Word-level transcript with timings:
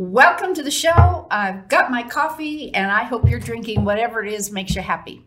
Welcome 0.00 0.54
to 0.54 0.62
the 0.62 0.70
show. 0.70 1.26
I've 1.30 1.68
got 1.68 1.90
my 1.90 2.02
coffee 2.02 2.74
and 2.74 2.90
I 2.90 3.04
hope 3.04 3.28
you're 3.28 3.38
drinking 3.38 3.84
whatever 3.84 4.24
it 4.24 4.32
is 4.32 4.50
makes 4.50 4.74
you 4.74 4.80
happy. 4.80 5.26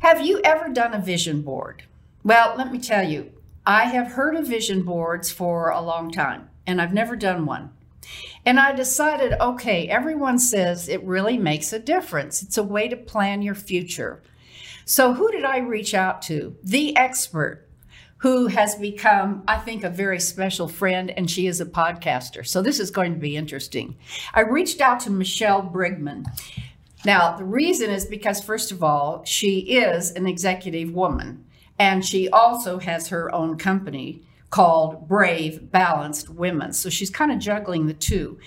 Have 0.00 0.20
you 0.20 0.40
ever 0.42 0.68
done 0.68 0.94
a 0.94 0.98
vision 0.98 1.42
board? 1.42 1.84
Well, 2.24 2.56
let 2.58 2.72
me 2.72 2.80
tell 2.80 3.08
you, 3.08 3.30
I 3.64 3.84
have 3.84 4.08
heard 4.08 4.34
of 4.34 4.48
vision 4.48 4.82
boards 4.82 5.30
for 5.30 5.70
a 5.70 5.80
long 5.80 6.10
time 6.10 6.50
and 6.66 6.82
I've 6.82 6.92
never 6.92 7.14
done 7.14 7.46
one. 7.46 7.70
And 8.44 8.58
I 8.58 8.72
decided, 8.72 9.34
okay, 9.40 9.86
everyone 9.86 10.40
says 10.40 10.88
it 10.88 11.04
really 11.04 11.38
makes 11.38 11.72
a 11.72 11.78
difference. 11.78 12.42
It's 12.42 12.58
a 12.58 12.64
way 12.64 12.88
to 12.88 12.96
plan 12.96 13.42
your 13.42 13.54
future. 13.54 14.24
So, 14.86 15.12
who 15.12 15.30
did 15.30 15.44
I 15.44 15.58
reach 15.58 15.94
out 15.94 16.20
to? 16.22 16.56
The 16.64 16.96
expert 16.96 17.67
who 18.18 18.48
has 18.48 18.74
become, 18.74 19.44
I 19.46 19.58
think, 19.58 19.84
a 19.84 19.90
very 19.90 20.20
special 20.20 20.68
friend, 20.68 21.10
and 21.10 21.30
she 21.30 21.46
is 21.46 21.60
a 21.60 21.66
podcaster. 21.66 22.46
So 22.46 22.62
this 22.62 22.80
is 22.80 22.90
going 22.90 23.14
to 23.14 23.20
be 23.20 23.36
interesting. 23.36 23.96
I 24.34 24.40
reached 24.40 24.80
out 24.80 25.00
to 25.00 25.10
Michelle 25.10 25.62
Brigman. 25.62 26.26
Now, 27.04 27.36
the 27.36 27.44
reason 27.44 27.90
is 27.90 28.06
because, 28.06 28.42
first 28.42 28.72
of 28.72 28.82
all, 28.82 29.24
she 29.24 29.60
is 29.60 30.10
an 30.10 30.26
executive 30.26 30.92
woman, 30.92 31.44
and 31.78 32.04
she 32.04 32.28
also 32.28 32.78
has 32.78 33.08
her 33.08 33.32
own 33.32 33.56
company 33.56 34.24
called 34.50 35.06
Brave 35.06 35.70
Balanced 35.70 36.28
Women. 36.28 36.72
So 36.72 36.88
she's 36.88 37.10
kind 37.10 37.30
of 37.30 37.38
juggling 37.38 37.86
the 37.86 37.94
two. 37.94 38.38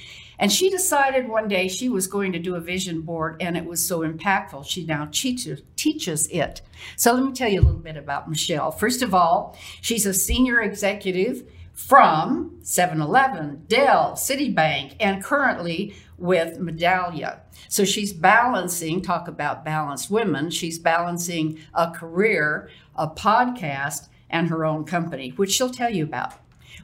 And 0.42 0.52
she 0.52 0.72
decided 0.72 1.30
one 1.30 1.48
day 1.48 1.68
she 1.68 1.88
was 1.88 2.08
going 2.08 2.32
to 2.32 2.40
do 2.40 2.56
a 2.56 2.60
vision 2.60 3.02
board, 3.02 3.38
and 3.40 3.56
it 3.56 3.64
was 3.64 3.86
so 3.86 4.00
impactful. 4.00 4.66
She 4.66 4.84
now 4.84 5.08
teaches, 5.12 5.62
teaches 5.76 6.28
it. 6.30 6.62
So 6.98 7.14
let 7.14 7.24
me 7.24 7.32
tell 7.32 7.48
you 7.48 7.62
a 7.62 7.62
little 7.62 7.80
bit 7.80 7.96
about 7.96 8.28
Michelle. 8.28 8.72
First 8.72 9.04
of 9.04 9.14
all, 9.14 9.56
she's 9.82 10.08
a 10.08 10.16
senior 10.16 10.60
executive 10.60 11.48
from 11.74 12.58
7 12.64 13.00
Eleven, 13.00 13.66
Dell, 13.68 14.14
Citibank, 14.14 14.96
and 15.00 15.24
currently 15.24 15.94
with 16.18 16.60
Medallia. 16.60 17.42
So 17.68 17.86
she's 17.86 18.12
balancing, 18.12 19.02
talk 19.02 19.28
about 19.28 19.64
balanced 19.64 20.10
women, 20.10 20.50
she's 20.50 20.80
balancing 20.80 21.60
a 21.76 21.92
career, 21.92 22.68
a 22.96 23.08
podcast, 23.08 24.08
and 24.28 24.50
her 24.50 24.66
own 24.66 24.86
company, 24.86 25.34
which 25.36 25.52
she'll 25.52 25.70
tell 25.70 25.94
you 25.94 26.04
about. 26.04 26.34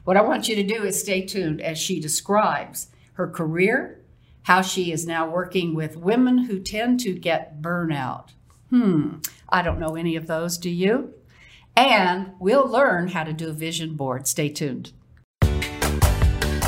What 0.03 0.15
I 0.15 0.21
want 0.21 0.47
you 0.47 0.55
to 0.55 0.63
do 0.63 0.83
is 0.83 0.99
stay 0.99 1.25
tuned 1.25 1.59
as 1.59 1.79
she 1.79 1.99
describes 1.99 2.89
her 3.17 3.27
career, 3.27 3.99
how 4.43 4.61
she 4.61 4.91
is 4.91 5.07
now 5.07 5.27
working 5.27 5.73
with 5.73 5.97
women 5.97 6.37
who 6.37 6.59
tend 6.59 6.99
to 6.99 7.13
get 7.13 7.59
burnout. 7.63 8.29
Hmm, 8.69 9.15
I 9.49 9.63
don't 9.63 9.79
know 9.79 9.95
any 9.95 10.15
of 10.15 10.27
those, 10.27 10.59
do 10.59 10.69
you? 10.69 11.15
And 11.75 12.33
we'll 12.39 12.67
learn 12.67 13.07
how 13.07 13.23
to 13.23 13.33
do 13.33 13.49
a 13.49 13.53
vision 13.53 13.95
board. 13.95 14.27
Stay 14.27 14.49
tuned. 14.49 14.91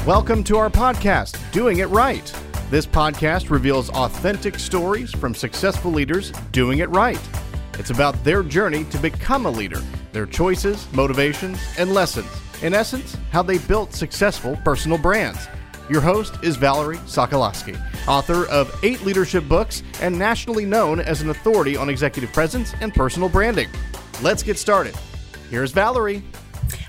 Welcome 0.07 0.43
to 0.45 0.57
our 0.57 0.71
podcast, 0.71 1.39
Doing 1.51 1.79
It 1.79 1.89
Right. 1.89 2.33
This 2.71 2.87
podcast 2.87 3.51
reveals 3.51 3.91
authentic 3.91 4.57
stories 4.57 5.11
from 5.11 5.35
successful 5.35 5.91
leaders 5.91 6.31
doing 6.51 6.79
it 6.79 6.89
right. 6.89 7.21
It's 7.77 7.91
about 7.91 8.23
their 8.23 8.41
journey 8.41 8.85
to 8.85 8.97
become 8.97 9.45
a 9.45 9.51
leader, 9.51 9.83
their 10.13 10.25
choices, 10.25 10.91
motivations, 10.93 11.59
and 11.77 11.93
lessons. 11.93 12.29
In 12.63 12.73
essence, 12.73 13.15
how 13.31 13.43
they 13.43 13.59
built 13.59 13.93
successful 13.93 14.57
personal 14.65 14.97
brands. 14.97 15.47
Your 15.89 16.01
host 16.01 16.35
is 16.43 16.55
Valerie 16.55 16.97
Sokolosky, 16.97 17.75
author 18.07 18.45
of 18.49 18.77
eight 18.83 19.01
leadership 19.01 19.47
books 19.47 19.81
and 20.01 20.17
nationally 20.17 20.63
known 20.63 20.99
as 20.99 21.23
an 21.23 21.31
authority 21.31 21.75
on 21.75 21.89
executive 21.89 22.31
presence 22.31 22.75
and 22.79 22.93
personal 22.93 23.27
branding. 23.27 23.69
Let's 24.21 24.43
get 24.43 24.59
started. 24.59 24.95
Here's 25.49 25.71
Valerie. 25.71 26.21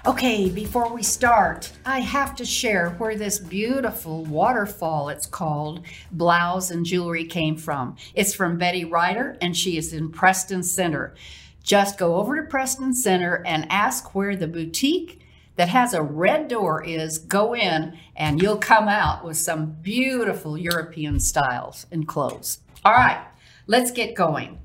Okay, 0.05 0.51
before 0.51 0.92
we 0.92 1.03
start, 1.03 1.73
I 1.87 2.01
have 2.01 2.37
to 2.37 2.45
share 2.45 2.91
where 2.98 3.17
this 3.17 3.39
beautiful 3.39 4.27
waterfall, 4.27 5.09
it's 5.09 5.25
called, 5.25 5.87
blouse 6.12 6.70
and 6.70 6.85
jewelry 6.85 7.25
came 7.25 7.57
from. 7.57 7.97
It's 8.14 8.35
from 8.35 8.59
Betty 8.59 8.85
Ryder, 8.85 9.39
and 9.41 9.57
she 9.57 9.79
is 9.79 9.95
in 9.95 10.11
Preston 10.11 10.62
Center. 10.62 11.14
Just 11.62 11.98
go 11.98 12.17
over 12.17 12.37
to 12.37 12.47
Preston 12.47 12.92
Center 12.92 13.42
and 13.47 13.67
ask 13.70 14.14
where 14.14 14.36
the 14.36 14.47
boutique 14.47 15.20
that 15.61 15.69
has 15.69 15.93
a 15.93 16.01
red 16.01 16.48
door 16.48 16.83
is 16.83 17.19
go 17.19 17.55
in 17.55 17.95
and 18.17 18.41
you'll 18.41 18.57
come 18.57 18.89
out 18.89 19.23
with 19.23 19.37
some 19.37 19.77
beautiful 19.83 20.57
European 20.57 21.21
styles 21.21 21.87
and 21.93 22.09
clothes. 22.09 22.61
All 22.83 22.95
right, 22.95 23.23
let's 23.67 23.91
get 23.91 24.15
going. 24.15 24.59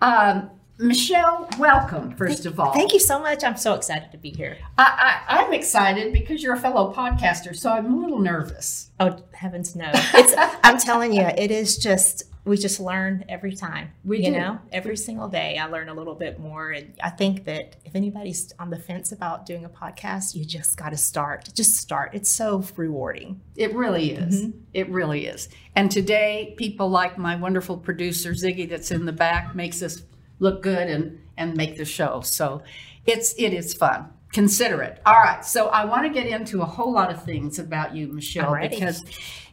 Um, 0.00 0.50
Michelle, 0.78 1.48
welcome, 1.58 2.14
first 2.14 2.46
of 2.46 2.60
all. 2.60 2.72
Thank 2.72 2.92
you 2.92 3.00
so 3.00 3.18
much. 3.18 3.42
I'm 3.42 3.56
so 3.56 3.74
excited 3.74 4.12
to 4.12 4.18
be 4.18 4.30
here. 4.30 4.58
I, 4.78 5.24
I, 5.28 5.40
I'm 5.40 5.52
excited 5.52 6.12
because 6.12 6.40
you're 6.40 6.54
a 6.54 6.60
fellow 6.60 6.94
podcaster, 6.94 7.56
so 7.56 7.72
I'm 7.72 7.92
a 7.92 7.96
little 7.96 8.20
nervous. 8.20 8.92
Oh, 9.00 9.16
heavens 9.32 9.74
no. 9.74 9.90
It's 9.92 10.34
I'm 10.62 10.78
telling 10.78 11.12
you, 11.12 11.22
it 11.36 11.50
is 11.50 11.78
just 11.78 12.22
we 12.48 12.56
just 12.56 12.80
learn 12.80 13.24
every 13.28 13.54
time. 13.54 13.92
We 14.04 14.18
you 14.18 14.32
do. 14.32 14.38
know, 14.38 14.58
every 14.72 14.96
single 14.96 15.28
day 15.28 15.58
I 15.58 15.66
learn 15.66 15.88
a 15.88 15.94
little 15.94 16.14
bit 16.14 16.40
more. 16.40 16.70
And 16.70 16.94
I 17.02 17.10
think 17.10 17.44
that 17.44 17.76
if 17.84 17.94
anybody's 17.94 18.52
on 18.58 18.70
the 18.70 18.78
fence 18.78 19.12
about 19.12 19.46
doing 19.46 19.64
a 19.64 19.68
podcast, 19.68 20.34
you 20.34 20.44
just 20.44 20.76
got 20.76 20.90
to 20.90 20.96
start. 20.96 21.50
Just 21.54 21.76
start. 21.76 22.14
It's 22.14 22.30
so 22.30 22.64
rewarding. 22.76 23.40
It 23.56 23.74
really 23.74 24.12
is. 24.12 24.46
It 24.72 24.88
really 24.88 25.26
is. 25.26 25.48
And 25.76 25.90
today, 25.90 26.54
people 26.56 26.88
like 26.88 27.18
my 27.18 27.36
wonderful 27.36 27.76
producer 27.76 28.32
Ziggy, 28.32 28.68
that's 28.68 28.90
in 28.90 29.04
the 29.04 29.12
back, 29.12 29.54
makes 29.54 29.82
us 29.82 30.02
look 30.38 30.62
good 30.62 30.88
and 30.88 31.20
and 31.36 31.56
make 31.56 31.76
the 31.76 31.84
show. 31.84 32.20
So 32.22 32.62
it's 33.06 33.34
it 33.38 33.52
is 33.52 33.74
fun. 33.74 34.08
Consider 34.32 34.82
it. 34.82 35.00
All 35.06 35.14
right. 35.14 35.44
So 35.44 35.68
I 35.68 35.86
want 35.86 36.02
to 36.02 36.10
get 36.10 36.26
into 36.26 36.60
a 36.60 36.66
whole 36.66 36.92
lot 36.92 37.10
of 37.10 37.24
things 37.24 37.58
about 37.58 37.94
you, 37.94 38.08
Michelle, 38.08 38.54
because 38.60 39.02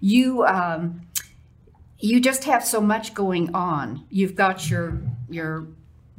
you 0.01 0.43
um, 0.45 1.01
you 2.05 2.19
just 2.19 2.43
have 2.43 2.63
so 2.63 2.79
much 2.79 3.15
going 3.15 3.53
on. 3.55 4.05
You've 4.09 4.35
got 4.35 4.69
your 4.69 5.01
your 5.27 5.67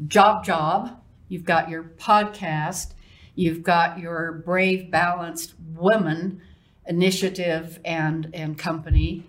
job 0.09 0.45
job, 0.45 1.01
you've 1.29 1.45
got 1.45 1.71
your 1.71 1.85
podcast, 1.85 2.93
you've 3.37 3.63
got 3.63 3.99
your 4.01 4.43
brave 4.45 4.91
balanced 4.91 5.55
women 5.75 6.41
initiative 6.87 7.79
and 7.85 8.31
and 8.35 8.59
company. 8.59 9.25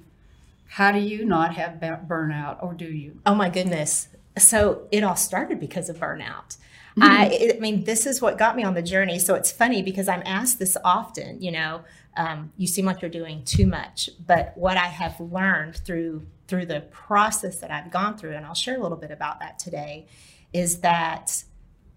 How 0.69 0.91
do 0.91 0.99
you 0.99 1.25
not 1.25 1.55
have 1.55 1.73
burnout 1.73 2.61
or 2.63 2.73
do 2.73 2.85
you? 2.85 3.19
Oh 3.25 3.35
my 3.35 3.49
goodness. 3.49 4.09
So 4.37 4.87
it 4.91 5.03
all 5.03 5.15
started 5.15 5.59
because 5.59 5.89
of 5.89 5.97
burnout. 5.97 6.57
I, 6.99 7.53
I 7.55 7.59
mean, 7.59 7.83
this 7.83 8.05
is 8.05 8.21
what 8.21 8.37
got 8.37 8.55
me 8.55 8.63
on 8.63 8.73
the 8.73 8.81
journey. 8.81 9.19
So 9.19 9.35
it's 9.35 9.51
funny 9.51 9.81
because 9.81 10.07
I'm 10.07 10.23
asked 10.25 10.59
this 10.59 10.77
often, 10.83 11.41
you 11.41 11.51
know, 11.51 11.81
um, 12.15 12.51
you 12.57 12.67
seem 12.67 12.85
like 12.85 13.01
you're 13.01 13.11
doing 13.11 13.43
too 13.43 13.67
much. 13.67 14.09
But 14.25 14.53
what 14.55 14.77
I 14.77 14.87
have 14.87 15.19
learned 15.19 15.77
through 15.77 16.25
through 16.47 16.65
the 16.65 16.79
process 16.91 17.59
that 17.59 17.71
I've 17.71 17.91
gone 17.91 18.17
through, 18.17 18.33
and 18.33 18.45
I'll 18.45 18.53
share 18.53 18.77
a 18.77 18.81
little 18.81 18.97
bit 18.97 19.11
about 19.11 19.41
that 19.41 19.59
today, 19.59 20.07
is 20.53 20.79
that 20.79 21.43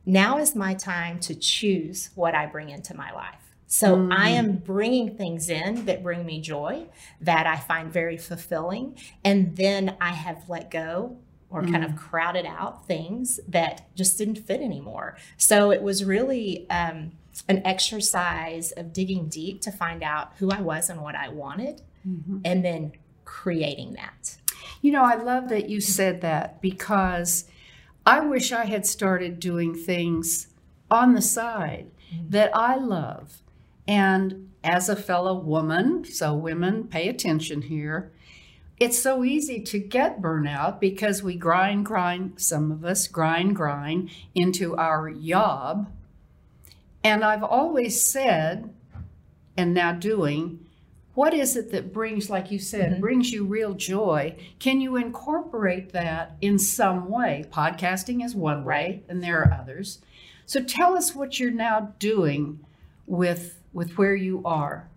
now 0.05 0.39
is 0.39 0.56
my 0.56 0.75
time 0.75 1.21
to 1.21 1.37
choose 1.37 2.10
what 2.16 2.34
I 2.34 2.47
bring 2.47 2.69
into 2.71 2.97
my 2.97 3.12
life. 3.12 3.37
So 3.69 4.09
I 4.10 4.31
am 4.31 4.56
bringing 4.56 5.16
things 5.16 5.49
in 5.49 5.84
that 5.84 6.03
bring 6.03 6.27
me 6.27 6.41
joy, 6.41 6.89
that 7.21 7.47
I 7.47 7.56
find 7.56 7.93
very 7.93 8.16
fulfilling, 8.16 8.97
and 9.25 9.56
then 9.56 9.97
I 10.00 10.10
have 10.10 10.49
let 10.49 10.72
go 10.72 11.19
or 11.50 11.65
kind 11.65 11.84
of 11.84 11.91
mm. 11.91 11.99
crowded 11.99 12.47
out 12.47 12.87
things 12.87 13.41
that 13.49 13.94
just 13.97 14.16
didn't 14.16 14.37
fit 14.37 14.61
anymore. 14.61 15.16
So 15.37 15.72
it 15.72 15.83
was 15.83 16.05
really 16.05 16.69
um, 16.71 17.12
an 17.49 17.61
exercise 17.66 18.71
of 18.72 18.93
digging 18.93 19.28
deep 19.28 19.60
to 19.62 19.72
find 19.72 20.03
out 20.03 20.33
who 20.39 20.50
I 20.50 20.60
was 20.60 20.89
and 20.89 21.03
what 21.03 21.16
I 21.16 21.28
wanted, 21.28 21.83
mm-hmm. 22.06 22.39
and 22.44 22.65
then 22.65 22.93
creating 23.25 23.94
that. 23.94 24.37
You 24.81 24.93
know, 24.93 25.03
I 25.03 25.16
love 25.16 25.49
that 25.49 25.69
you 25.69 25.81
said 25.81 26.21
that 26.21 26.62
because 26.62 27.44
I 28.06 28.21
wish 28.21 28.53
I 28.53 28.65
had 28.65 28.87
started 28.87 29.41
doing 29.41 29.75
things 29.75 30.47
on 30.91 31.15
the 31.15 31.22
side 31.22 31.91
mm. 32.15 32.31
that 32.31 32.55
I 32.56 32.77
love. 32.77 33.43
And 33.87 34.50
as 34.62 34.89
a 34.89 34.97
fellow 34.97 35.34
woman, 35.34 36.05
so 36.05 36.34
women 36.34 36.84
pay 36.84 37.09
attention 37.09 37.62
here, 37.62 38.12
it's 38.80 38.98
so 38.98 39.22
easy 39.24 39.60
to 39.60 39.78
get 39.78 40.22
burnout 40.22 40.80
because 40.80 41.22
we 41.22 41.36
grind, 41.36 41.84
grind, 41.84 42.41
some 42.41 42.72
of 42.72 42.82
us 42.82 43.06
grind, 43.06 43.54
grind 43.54 44.10
into 44.34 44.74
our 44.77 45.10
job. 45.10 45.92
And 47.04 47.22
I've 47.22 47.44
always 47.44 48.10
said, 48.10 48.72
and 49.54 49.74
now 49.74 49.92
doing, 49.92 50.65
what 51.12 51.34
is 51.34 51.56
it 51.56 51.71
that 51.72 51.92
brings, 51.92 52.30
like 52.30 52.50
you 52.50 52.59
said, 52.59 52.92
mm-hmm. 52.92 53.00
brings 53.00 53.30
you 53.30 53.44
real 53.44 53.74
joy? 53.74 54.34
Can 54.59 54.80
you 54.80 54.97
incorporate 54.97 55.92
that 55.92 56.36
in 56.41 56.59
some 56.59 57.10
way? 57.10 57.44
Podcasting 57.53 58.24
is 58.24 58.34
one 58.34 58.65
way, 58.65 59.03
and 59.09 59.22
there 59.22 59.41
are 59.42 59.53
others. 59.53 59.98
So 60.47 60.62
tell 60.62 60.97
us 60.97 61.15
what 61.15 61.38
you're 61.38 61.50
now 61.50 61.92
doing 61.98 62.60
with 63.06 63.59
with 63.72 63.97
where 63.98 64.15
you 64.16 64.42
are. 64.44 64.88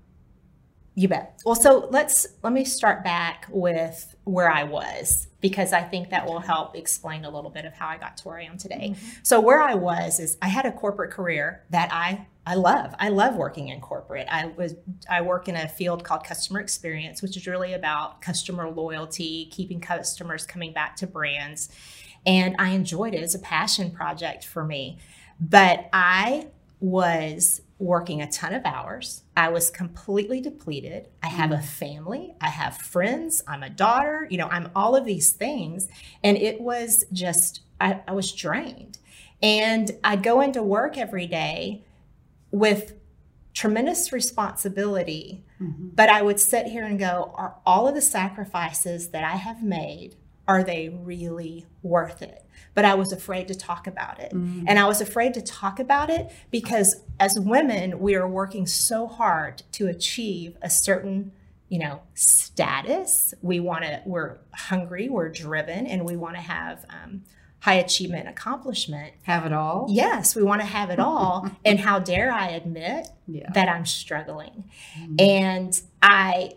You 0.95 1.07
bet. 1.07 1.42
Well, 1.44 1.56
so 1.56 1.88
let's 1.90 2.28
let 2.44 2.54
me 2.54 2.66
start 2.66 3.04
back 3.04 3.48
with 3.50 4.16
where 4.25 4.51
I 4.51 4.63
was 4.63 5.28
because 5.42 5.74
I 5.74 5.81
think 5.81 6.12
that 6.12 6.25
will 6.25 6.40
help 6.40 6.75
explain 6.75 7.25
a 7.25 7.31
little 7.31 7.50
bit 7.50 7.66
of 7.66 7.74
how 7.74 7.88
I 7.88 7.98
got 7.98 8.18
to 8.18 8.28
where 8.28 8.38
I 8.38 8.44
am 8.44 8.57
today. 8.57 8.92
Mm-hmm. 8.92 9.07
So 9.24 9.40
where 9.42 9.60
I 9.60 9.74
was 9.74 10.19
is 10.19 10.38
I 10.42 10.50
had 10.50 10.66
a 10.66 10.72
corporate 10.72 11.12
career 11.12 11.63
that 11.72 11.92
I 11.92 12.28
I 12.45 12.56
love. 12.56 12.94
I 13.00 13.10
love 13.10 13.36
working 13.36 13.69
in 13.69 13.81
corporate. 13.81 14.28
I 14.30 14.48
was 14.48 14.75
I 15.10 15.22
work 15.22 15.48
in 15.48 15.56
a 15.56 15.68
field 15.68 16.04
called 16.04 16.25
customer 16.25 16.60
experience, 16.60 17.24
which 17.24 17.38
is 17.38 17.48
really 17.48 17.74
about 17.74 18.22
customer 18.22 18.69
loyalty, 18.69 19.48
keeping 19.51 19.81
customers 19.81 20.46
coming 20.46 20.74
back 20.74 20.96
to 20.98 21.07
brands. 21.07 21.69
And 22.25 22.56
I 22.60 22.69
enjoyed 22.69 23.16
it 23.16 23.24
as 23.24 23.34
a 23.34 23.39
passion 23.39 23.89
project 23.89 24.46
for 24.46 24.63
me. 24.63 25.00
But 25.39 25.89
I 25.92 26.48
was 26.80 27.62
working 27.80 28.22
a 28.22 28.31
ton 28.31 28.54
of 28.54 28.66
hours. 28.66 29.24
I 29.36 29.50
was 29.50 29.70
completely 29.70 30.40
depleted. 30.40 31.10
I 31.22 31.28
have 31.28 31.52
a 31.52 31.62
family, 31.62 32.36
I 32.40 32.50
have 32.50 32.78
friends, 32.78 33.44
I'm 33.48 33.64
a 33.64 33.70
daughter, 33.70 34.28
you 34.30 34.38
know, 34.38 34.48
I'm 34.48 34.70
all 34.75 34.96
of 34.96 35.06
these 35.06 35.31
things. 35.31 35.88
And 36.24 36.38
it 36.38 36.62
was 36.62 37.06
just, 37.12 37.62
I, 37.81 38.02
I 38.08 38.14
was 38.14 38.31
drained. 38.31 39.00
And 39.42 39.92
I'd 40.04 40.24
go 40.24 40.40
into 40.40 40.64
work 40.64 40.98
every 40.98 41.28
day 41.28 41.84
with 42.52 42.94
tremendous 43.54 44.14
responsibility, 44.14 45.44
mm-hmm. 45.62 45.90
but 45.90 46.10
I 46.10 46.22
would 46.22 46.40
sit 46.40 46.68
here 46.68 46.86
and 46.86 46.98
go, 46.98 47.34
are 47.36 47.58
all 47.66 47.88
of 47.88 47.96
the 47.96 48.02
sacrifices 48.02 49.10
that 49.10 49.24
I 49.24 49.36
have 49.36 49.62
made, 49.64 50.16
are 50.48 50.64
they 50.64 50.90
really 50.90 51.66
worth 51.81 52.22
it? 52.22 52.43
But 52.74 52.86
I 52.86 52.96
was 52.96 53.12
afraid 53.12 53.48
to 53.50 53.56
talk 53.56 53.88
about 53.88 54.20
it. 54.20 54.34
Mm-hmm. 54.34 54.66
And 54.68 54.80
I 54.80 54.88
was 54.88 55.02
afraid 55.02 55.34
to 55.36 55.42
talk 55.42 55.80
about 55.80 56.10
it 56.10 56.31
because 56.50 57.04
as 57.20 57.40
women, 57.40 58.00
we 58.00 58.16
are 58.16 58.28
working 58.28 58.66
so 58.66 59.08
hard 59.08 59.64
to 59.74 59.88
achieve 59.88 60.58
a 60.62 60.70
certain 60.70 61.31
you 61.70 61.80
know 61.80 62.02
status 62.14 63.34
we 63.42 63.60
want 63.60 63.84
to 63.84 64.00
we're 64.06 64.38
hungry 64.54 65.10
we're 65.10 65.30
driven 65.30 65.88
and 65.88 66.06
we 66.06 66.16
want 66.16 66.36
to 66.36 66.42
have 66.42 66.86
um, 66.90 67.24
high 67.64 67.75
achievement 67.75 68.28
accomplishment. 68.28 69.14
Have 69.24 69.46
it 69.46 69.54
all? 69.54 69.88
Yes, 69.90 70.36
we 70.36 70.44
want 70.44 70.60
to 70.60 70.68
have 70.68 70.90
it 70.90 71.00
all. 71.00 71.50
and 71.66 71.80
how 71.80 71.98
dare 71.98 72.30
I 72.30 72.50
admit 72.50 73.08
yeah. 73.25 73.50
that 73.54 73.70
I'm 73.70 73.86
struggling? 73.86 74.66
Mm-hmm. 75.00 75.16
And 75.20 75.81
I, 76.02 76.56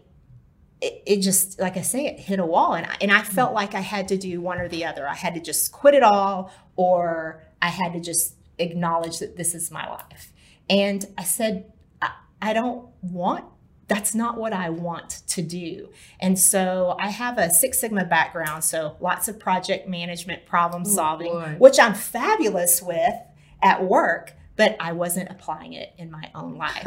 it, 0.80 1.02
it, 1.06 1.20
just, 1.20 1.58
like 1.58 1.76
I 1.76 1.82
say, 1.82 2.06
it 2.06 2.20
hit 2.20 2.38
a 2.38 2.46
wall. 2.46 2.74
And 2.74 2.86
I, 2.86 2.96
and 3.00 3.12
I 3.12 3.22
felt 3.22 3.48
mm-hmm. 3.48 3.56
like 3.56 3.74
I 3.74 3.80
had 3.80 4.08
to 4.08 4.16
do 4.16 4.40
one 4.40 4.60
or 4.60 4.68
the 4.68 4.84
other. 4.84 5.08
I 5.08 5.14
had 5.14 5.34
to 5.34 5.40
just 5.40 5.72
quit 5.72 5.94
it 5.94 6.02
all, 6.02 6.52
or 6.76 7.42
I 7.62 7.68
had 7.68 7.92
to 7.94 8.00
just 8.00 8.34
acknowledge 8.58 9.18
that 9.18 9.36
this 9.36 9.54
is 9.54 9.70
my 9.70 9.88
life. 9.88 10.32
And 10.68 11.04
I 11.16 11.24
said, 11.24 11.72
I, 12.02 12.10
I 12.42 12.52
don't 12.52 12.88
want 13.02 13.44
that's 13.88 14.14
not 14.14 14.36
what 14.36 14.52
I 14.52 14.70
want 14.70 15.22
to 15.28 15.42
do. 15.42 15.90
And 16.18 16.38
so 16.38 16.96
I 16.98 17.08
have 17.08 17.38
a 17.38 17.50
Six 17.50 17.80
Sigma 17.80 18.04
background, 18.04 18.64
so 18.64 18.96
lots 19.00 19.28
of 19.28 19.38
project 19.38 19.88
management, 19.88 20.44
problem 20.46 20.84
solving, 20.84 21.30
oh, 21.32 21.54
which 21.58 21.78
I'm 21.78 21.94
fabulous 21.94 22.82
with 22.82 23.14
at 23.62 23.84
work 23.84 24.32
but 24.56 24.76
I 24.80 24.92
wasn't 24.92 25.30
applying 25.30 25.74
it 25.74 25.92
in 25.98 26.10
my 26.10 26.30
own 26.34 26.56
life. 26.56 26.86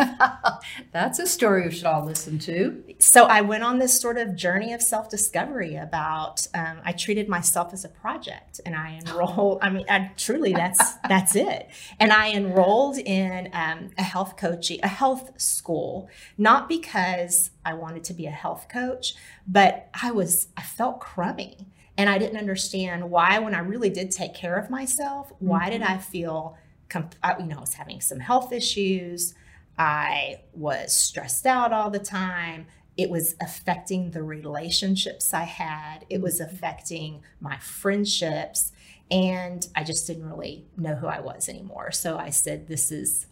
That's 0.92 1.20
a 1.20 1.28
story 1.28 1.68
we 1.68 1.72
should 1.72 1.86
all 1.86 2.04
listen 2.04 2.40
to. 2.40 2.84
So 3.00 3.26
I 3.26 3.42
went 3.42 3.64
on 3.64 3.78
this 3.78 4.00
sort 4.00 4.18
of 4.18 4.36
journey 4.36 4.74
of 4.74 4.82
self 4.82 5.10
discovery 5.10 5.76
about. 5.76 6.48
Um, 6.54 6.80
I 6.84 6.92
treated 6.92 7.30
myself 7.30 7.74
as 7.74 7.86
a 7.86 7.90
project, 7.90 8.60
and 8.66 8.76
I 8.76 9.00
enrolled. 9.06 9.60
I 9.62 9.70
mean, 9.70 9.86
I, 9.90 10.12
truly, 10.18 10.54
that's 10.54 10.94
that's 11.08 11.36
it. 11.36 11.70
And 12.00 12.12
I 12.12 12.32
enrolled 12.32 12.98
in 12.98 13.50
um, 13.54 13.92
a 13.98 14.04
health 14.04 14.36
coaching, 14.36 14.80
a 14.82 14.88
health 14.88 15.40
school, 15.40 16.10
not 16.38 16.68
because 16.68 17.52
I 17.64 17.76
wanted 17.76 18.04
to 18.06 18.14
be 18.14 18.26
a 18.26 18.32
health 18.32 18.68
coach, 18.68 19.14
but 19.48 19.90
I 20.02 20.12
was. 20.12 20.48
I 20.58 20.64
felt 20.64 21.00
crummy. 21.00 21.68
And 21.98 22.10
I 22.10 22.18
didn't 22.18 22.38
understand 22.38 23.12
why, 23.12 23.40
when 23.40 23.54
I 23.54 23.60
really 23.60 23.90
did 23.90 24.10
take 24.10 24.34
care 24.34 24.56
of 24.56 24.70
myself, 24.70 25.34
why 25.40 25.64
mm-hmm. 25.64 25.72
did 25.72 25.82
I 25.82 25.98
feel 25.98 26.58
you 26.94 27.46
know, 27.46 27.58
I 27.58 27.60
was 27.60 27.74
having 27.76 28.02
some 28.02 28.20
health 28.20 28.52
issues. 28.52 29.34
I 29.78 30.42
was 30.54 30.94
stressed 30.94 31.46
out 31.46 31.72
all 31.72 31.90
the 31.90 32.00
time. 32.00 32.68
It 32.98 33.10
was 33.10 33.36
affecting 33.42 34.12
the 34.12 34.24
relationships 34.24 35.34
I 35.34 35.44
had. 35.44 36.06
It 36.10 36.22
was 36.22 36.40
affecting 36.42 37.24
my 37.40 37.58
friendships. 37.58 38.74
And 39.10 39.66
I 39.76 39.84
just 39.84 40.06
didn't 40.06 40.30
really 40.30 40.66
know 40.78 40.96
who 40.96 41.08
I 41.08 41.22
was 41.22 41.48
anymore. 41.48 41.92
So 41.92 42.18
I 42.18 42.30
said, 42.30 42.68
this 42.68 42.92
is, 42.92 43.28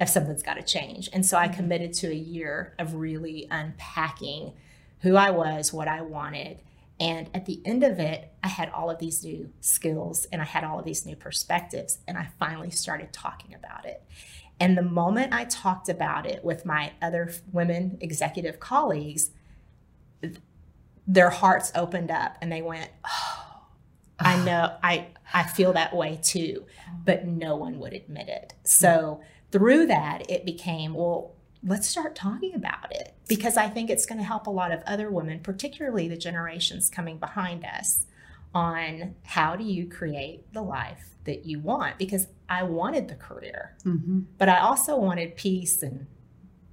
if 0.00 0.08
something's 0.08 0.42
got 0.42 0.54
to 0.54 0.62
change. 0.62 1.08
And 1.12 1.24
so 1.24 1.38
I 1.38 1.46
mm-hmm. 1.46 1.56
committed 1.56 1.92
to 1.94 2.10
a 2.10 2.14
year 2.14 2.74
of 2.78 2.94
really 2.94 3.46
unpacking 3.50 4.52
who 5.00 5.14
I 5.16 5.30
was, 5.30 5.72
what 5.72 5.86
I 5.88 6.02
wanted, 6.02 6.58
and 7.00 7.30
at 7.32 7.46
the 7.46 7.60
end 7.64 7.84
of 7.84 8.00
it, 8.00 8.32
I 8.42 8.48
had 8.48 8.70
all 8.70 8.90
of 8.90 8.98
these 8.98 9.22
new 9.24 9.52
skills 9.60 10.26
and 10.32 10.42
I 10.42 10.44
had 10.44 10.64
all 10.64 10.78
of 10.78 10.84
these 10.84 11.06
new 11.06 11.14
perspectives. 11.14 11.98
And 12.08 12.18
I 12.18 12.28
finally 12.38 12.70
started 12.70 13.12
talking 13.12 13.54
about 13.54 13.84
it. 13.84 14.02
And 14.60 14.76
the 14.76 14.82
moment 14.82 15.32
I 15.32 15.44
talked 15.44 15.88
about 15.88 16.26
it 16.26 16.44
with 16.44 16.66
my 16.66 16.92
other 17.00 17.32
women 17.52 17.98
executive 18.00 18.58
colleagues, 18.58 19.30
their 21.06 21.30
hearts 21.30 21.70
opened 21.76 22.10
up 22.10 22.36
and 22.42 22.50
they 22.50 22.62
went, 22.62 22.90
Oh, 23.04 23.44
I 24.20 24.44
know, 24.44 24.76
I, 24.82 25.08
I 25.32 25.44
feel 25.44 25.74
that 25.74 25.94
way 25.94 26.18
too. 26.20 26.64
Oh. 26.66 26.92
But 27.04 27.28
no 27.28 27.54
one 27.54 27.78
would 27.78 27.92
admit 27.92 28.28
it. 28.28 28.54
So 28.64 29.20
through 29.52 29.86
that, 29.86 30.28
it 30.28 30.44
became, 30.44 30.94
well, 30.94 31.36
let's 31.62 31.88
start 31.88 32.14
talking 32.14 32.54
about 32.54 32.92
it 32.92 33.14
because 33.26 33.56
I 33.56 33.68
think 33.68 33.90
it's 33.90 34.06
going 34.06 34.18
to 34.18 34.24
help 34.24 34.46
a 34.46 34.50
lot 34.50 34.72
of 34.72 34.82
other 34.86 35.10
women, 35.10 35.40
particularly 35.40 36.08
the 36.08 36.16
generations 36.16 36.88
coming 36.88 37.18
behind 37.18 37.64
us, 37.64 38.06
on 38.54 39.14
how 39.24 39.56
do 39.56 39.64
you 39.64 39.86
create 39.86 40.52
the 40.52 40.62
life 40.62 41.16
that 41.24 41.44
you 41.44 41.60
want. 41.60 41.98
Because 41.98 42.28
I 42.48 42.62
wanted 42.62 43.08
the 43.08 43.14
career, 43.14 43.76
mm-hmm. 43.84 44.20
but 44.38 44.48
I 44.48 44.60
also 44.60 44.96
wanted 44.96 45.36
peace 45.36 45.82
and 45.82 46.06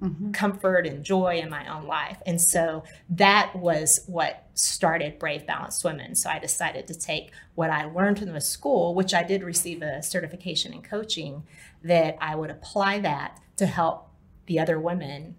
mm-hmm. 0.01 0.31
comfort 0.31 0.87
and 0.87 1.03
joy 1.03 1.39
in 1.39 1.49
my 1.49 1.67
own 1.67 1.85
life. 1.85 2.21
And 2.25 2.39
so 2.39 2.83
that 3.09 3.55
was 3.55 4.01
what 4.07 4.47
started 4.53 5.19
Brave 5.19 5.45
Balanced 5.45 5.83
Women. 5.83 6.15
So 6.15 6.29
I 6.29 6.39
decided 6.39 6.87
to 6.87 6.93
take 6.93 7.31
what 7.55 7.69
I 7.69 7.85
learned 7.85 8.19
from 8.19 8.31
the 8.31 8.41
school, 8.41 8.95
which 8.95 9.13
I 9.13 9.23
did 9.23 9.43
receive 9.43 9.81
a 9.81 10.01
certification 10.01 10.73
in 10.73 10.81
coaching, 10.81 11.43
that 11.83 12.17
I 12.21 12.35
would 12.35 12.51
apply 12.51 12.99
that 12.99 13.39
to 13.57 13.65
help 13.65 14.09
the 14.47 14.59
other 14.59 14.79
women 14.79 15.35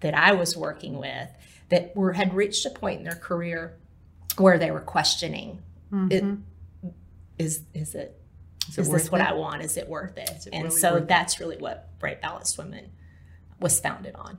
that 0.00 0.14
I 0.14 0.32
was 0.32 0.56
working 0.56 0.98
with 0.98 1.28
that 1.68 1.94
were 1.94 2.12
had 2.12 2.34
reached 2.34 2.64
a 2.66 2.70
point 2.70 2.98
in 2.98 3.04
their 3.04 3.14
career 3.14 3.76
where 4.36 4.58
they 4.58 4.70
were 4.70 4.80
questioning 4.80 5.62
mm-hmm. 5.92 6.12
it, 6.12 6.92
is 7.38 7.62
is 7.74 7.94
it 7.94 8.20
is, 8.68 8.78
is 8.78 8.90
this 8.90 9.10
what 9.10 9.20
it? 9.20 9.26
I 9.26 9.32
want? 9.32 9.62
Is 9.62 9.76
it 9.76 9.88
worth 9.88 10.16
it? 10.16 10.28
it 10.28 10.48
and 10.52 10.64
really 10.64 10.76
so 10.76 11.00
that's 11.00 11.34
it? 11.34 11.40
really 11.40 11.56
what 11.56 11.98
Brave 11.98 12.20
Balanced 12.20 12.58
Women 12.58 12.90
was 13.60 13.80
founded 13.80 14.14
on. 14.14 14.38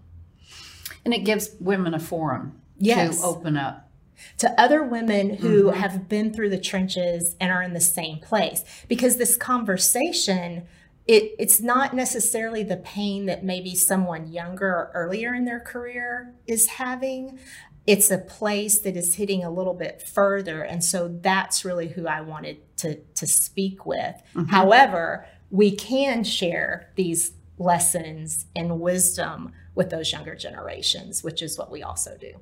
And 1.04 1.14
it 1.14 1.20
gives 1.20 1.56
women 1.60 1.94
a 1.94 2.00
forum 2.00 2.62
yes. 2.78 3.20
to 3.20 3.26
open 3.26 3.58
up 3.58 3.90
to 4.38 4.60
other 4.60 4.84
women 4.84 5.36
who 5.36 5.66
mm-hmm. 5.66 5.80
have 5.80 6.10
been 6.10 6.34
through 6.34 6.50
the 6.50 6.60
trenches 6.60 7.36
and 7.40 7.52
are 7.52 7.64
in 7.64 7.74
the 7.74 7.80
same 7.80 8.20
place 8.20 8.64
because 8.88 9.18
this 9.18 9.38
conversation 9.38 10.68
it, 11.10 11.34
it's 11.40 11.60
not 11.60 11.96
necessarily 11.96 12.62
the 12.62 12.78
pain 12.78 13.26
that 13.26 13.44
maybe 13.44 13.74
someone 13.74 14.32
younger 14.32 14.68
or 14.68 14.92
earlier 14.94 15.34
in 15.34 15.44
their 15.44 15.60
career 15.60 16.36
is 16.46 16.68
having. 16.68 17.40
It's 17.88 18.12
a 18.12 18.20
place 18.20 18.78
that 18.82 18.96
is 18.96 19.16
hitting 19.16 19.44
a 19.44 19.50
little 19.50 19.74
bit 19.74 20.04
further. 20.04 20.62
And 20.62 20.84
so 20.84 21.08
that's 21.08 21.66
really 21.66 21.88
who 21.88 22.06
I 22.06 22.22
wanted 22.22 22.78
to, 22.78 22.98
to 23.16 23.26
speak 23.26 23.88
with. 23.88 24.22
Mm-hmm. 24.36 24.52
However, 24.52 25.26
we 25.50 25.76
can 25.76 26.24
share 26.24 26.92
these 26.96 27.32
lessons 27.58 28.46
and 28.56 28.80
wisdom 28.80 29.54
with 29.74 29.90
those 29.90 30.12
younger 30.12 30.36
generations, 30.36 31.24
which 31.24 31.42
is 31.42 31.58
what 31.58 31.72
we 31.72 31.82
also 31.82 32.18
do. 32.22 32.34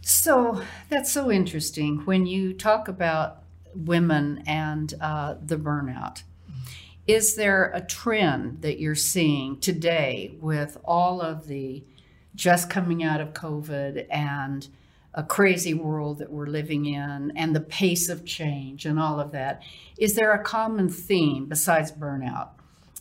So 0.00 0.62
that's 0.88 1.12
so 1.12 1.30
interesting 1.30 2.06
when 2.06 2.24
you 2.24 2.54
talk 2.54 2.88
about 2.88 3.42
women 3.74 4.42
and 4.46 4.94
uh, 4.98 5.34
the 5.44 5.58
burnout. 5.58 6.22
Is 7.10 7.34
there 7.34 7.72
a 7.74 7.80
trend 7.80 8.62
that 8.62 8.78
you're 8.78 8.94
seeing 8.94 9.58
today 9.58 10.36
with 10.40 10.78
all 10.84 11.20
of 11.20 11.48
the 11.48 11.82
just 12.36 12.70
coming 12.70 13.02
out 13.02 13.20
of 13.20 13.32
COVID 13.32 14.06
and 14.08 14.68
a 15.12 15.24
crazy 15.24 15.74
world 15.74 16.18
that 16.18 16.30
we're 16.30 16.46
living 16.46 16.86
in 16.86 17.32
and 17.34 17.52
the 17.52 17.60
pace 17.60 18.08
of 18.08 18.24
change 18.24 18.86
and 18.86 19.00
all 19.00 19.18
of 19.18 19.32
that? 19.32 19.60
Is 19.98 20.14
there 20.14 20.30
a 20.30 20.44
common 20.44 20.88
theme 20.88 21.46
besides 21.46 21.90
burnout 21.90 22.50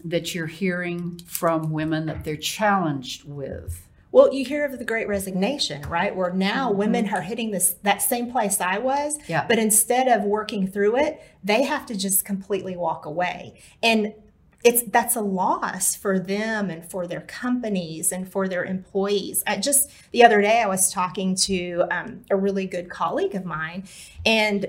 that 0.03 0.33
you're 0.33 0.47
hearing 0.47 1.19
from 1.27 1.69
women 1.69 2.07
that 2.07 2.23
they're 2.23 2.35
challenged 2.35 3.25
with? 3.25 3.87
Well, 4.11 4.33
you 4.33 4.43
hear 4.43 4.65
of 4.65 4.77
the 4.77 4.85
great 4.85 5.07
resignation, 5.07 5.83
right? 5.83 6.15
Where 6.15 6.31
now 6.31 6.69
mm-hmm. 6.69 6.79
women 6.79 7.09
are 7.13 7.21
hitting 7.21 7.51
this 7.51 7.75
that 7.83 8.01
same 8.01 8.31
place 8.31 8.59
I 8.59 8.79
was, 8.79 9.17
yeah. 9.27 9.45
but 9.47 9.59
instead 9.59 10.07
of 10.07 10.23
working 10.23 10.67
through 10.67 10.97
it, 10.97 11.21
they 11.43 11.63
have 11.63 11.85
to 11.87 11.95
just 11.95 12.25
completely 12.25 12.75
walk 12.75 13.05
away. 13.05 13.61
And 13.83 14.13
it's 14.63 14.83
that's 14.83 15.15
a 15.15 15.21
loss 15.21 15.95
for 15.95 16.19
them 16.19 16.69
and 16.69 16.89
for 16.89 17.07
their 17.07 17.21
companies 17.21 18.11
and 18.11 18.29
for 18.29 18.47
their 18.47 18.65
employees. 18.65 19.43
I 19.47 19.57
just 19.57 19.89
the 20.11 20.23
other 20.23 20.41
day 20.41 20.61
I 20.61 20.67
was 20.67 20.91
talking 20.91 21.35
to 21.35 21.85
um, 21.91 22.25
a 22.29 22.35
really 22.35 22.65
good 22.65 22.89
colleague 22.89 23.35
of 23.35 23.45
mine, 23.45 23.87
and 24.25 24.67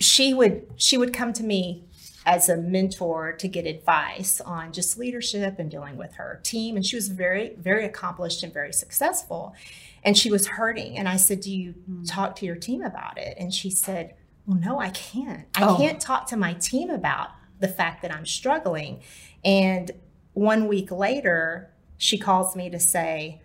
she 0.00 0.34
would 0.34 0.66
she 0.76 0.98
would 0.98 1.12
come 1.12 1.32
to 1.34 1.42
me 1.42 1.84
as 2.26 2.48
a 2.48 2.56
mentor 2.56 3.32
to 3.32 3.48
get 3.48 3.66
advice 3.66 4.40
on 4.40 4.72
just 4.72 4.98
leadership 4.98 5.58
and 5.58 5.70
dealing 5.70 5.96
with 5.96 6.14
her 6.14 6.40
team. 6.42 6.76
And 6.76 6.84
she 6.84 6.96
was 6.96 7.08
very, 7.08 7.54
very 7.58 7.84
accomplished 7.84 8.42
and 8.42 8.52
very 8.52 8.72
successful. 8.72 9.54
And 10.02 10.16
she 10.16 10.30
was 10.30 10.46
hurting. 10.46 10.96
And 10.96 11.08
I 11.08 11.16
said, 11.16 11.40
Do 11.40 11.54
you 11.54 11.74
mm. 11.88 12.08
talk 12.08 12.36
to 12.36 12.46
your 12.46 12.56
team 12.56 12.82
about 12.82 13.18
it? 13.18 13.36
And 13.38 13.52
she 13.52 13.70
said, 13.70 14.14
Well, 14.46 14.58
no, 14.58 14.80
I 14.80 14.90
can't. 14.90 15.46
I 15.54 15.64
oh. 15.64 15.76
can't 15.76 16.00
talk 16.00 16.26
to 16.28 16.36
my 16.36 16.54
team 16.54 16.90
about 16.90 17.30
the 17.60 17.68
fact 17.68 18.02
that 18.02 18.14
I'm 18.14 18.26
struggling. 18.26 19.00
And 19.44 19.90
one 20.32 20.66
week 20.66 20.90
later, 20.90 21.70
she 21.98 22.18
calls 22.18 22.56
me 22.56 22.70
to 22.70 22.80
say, 22.80 23.42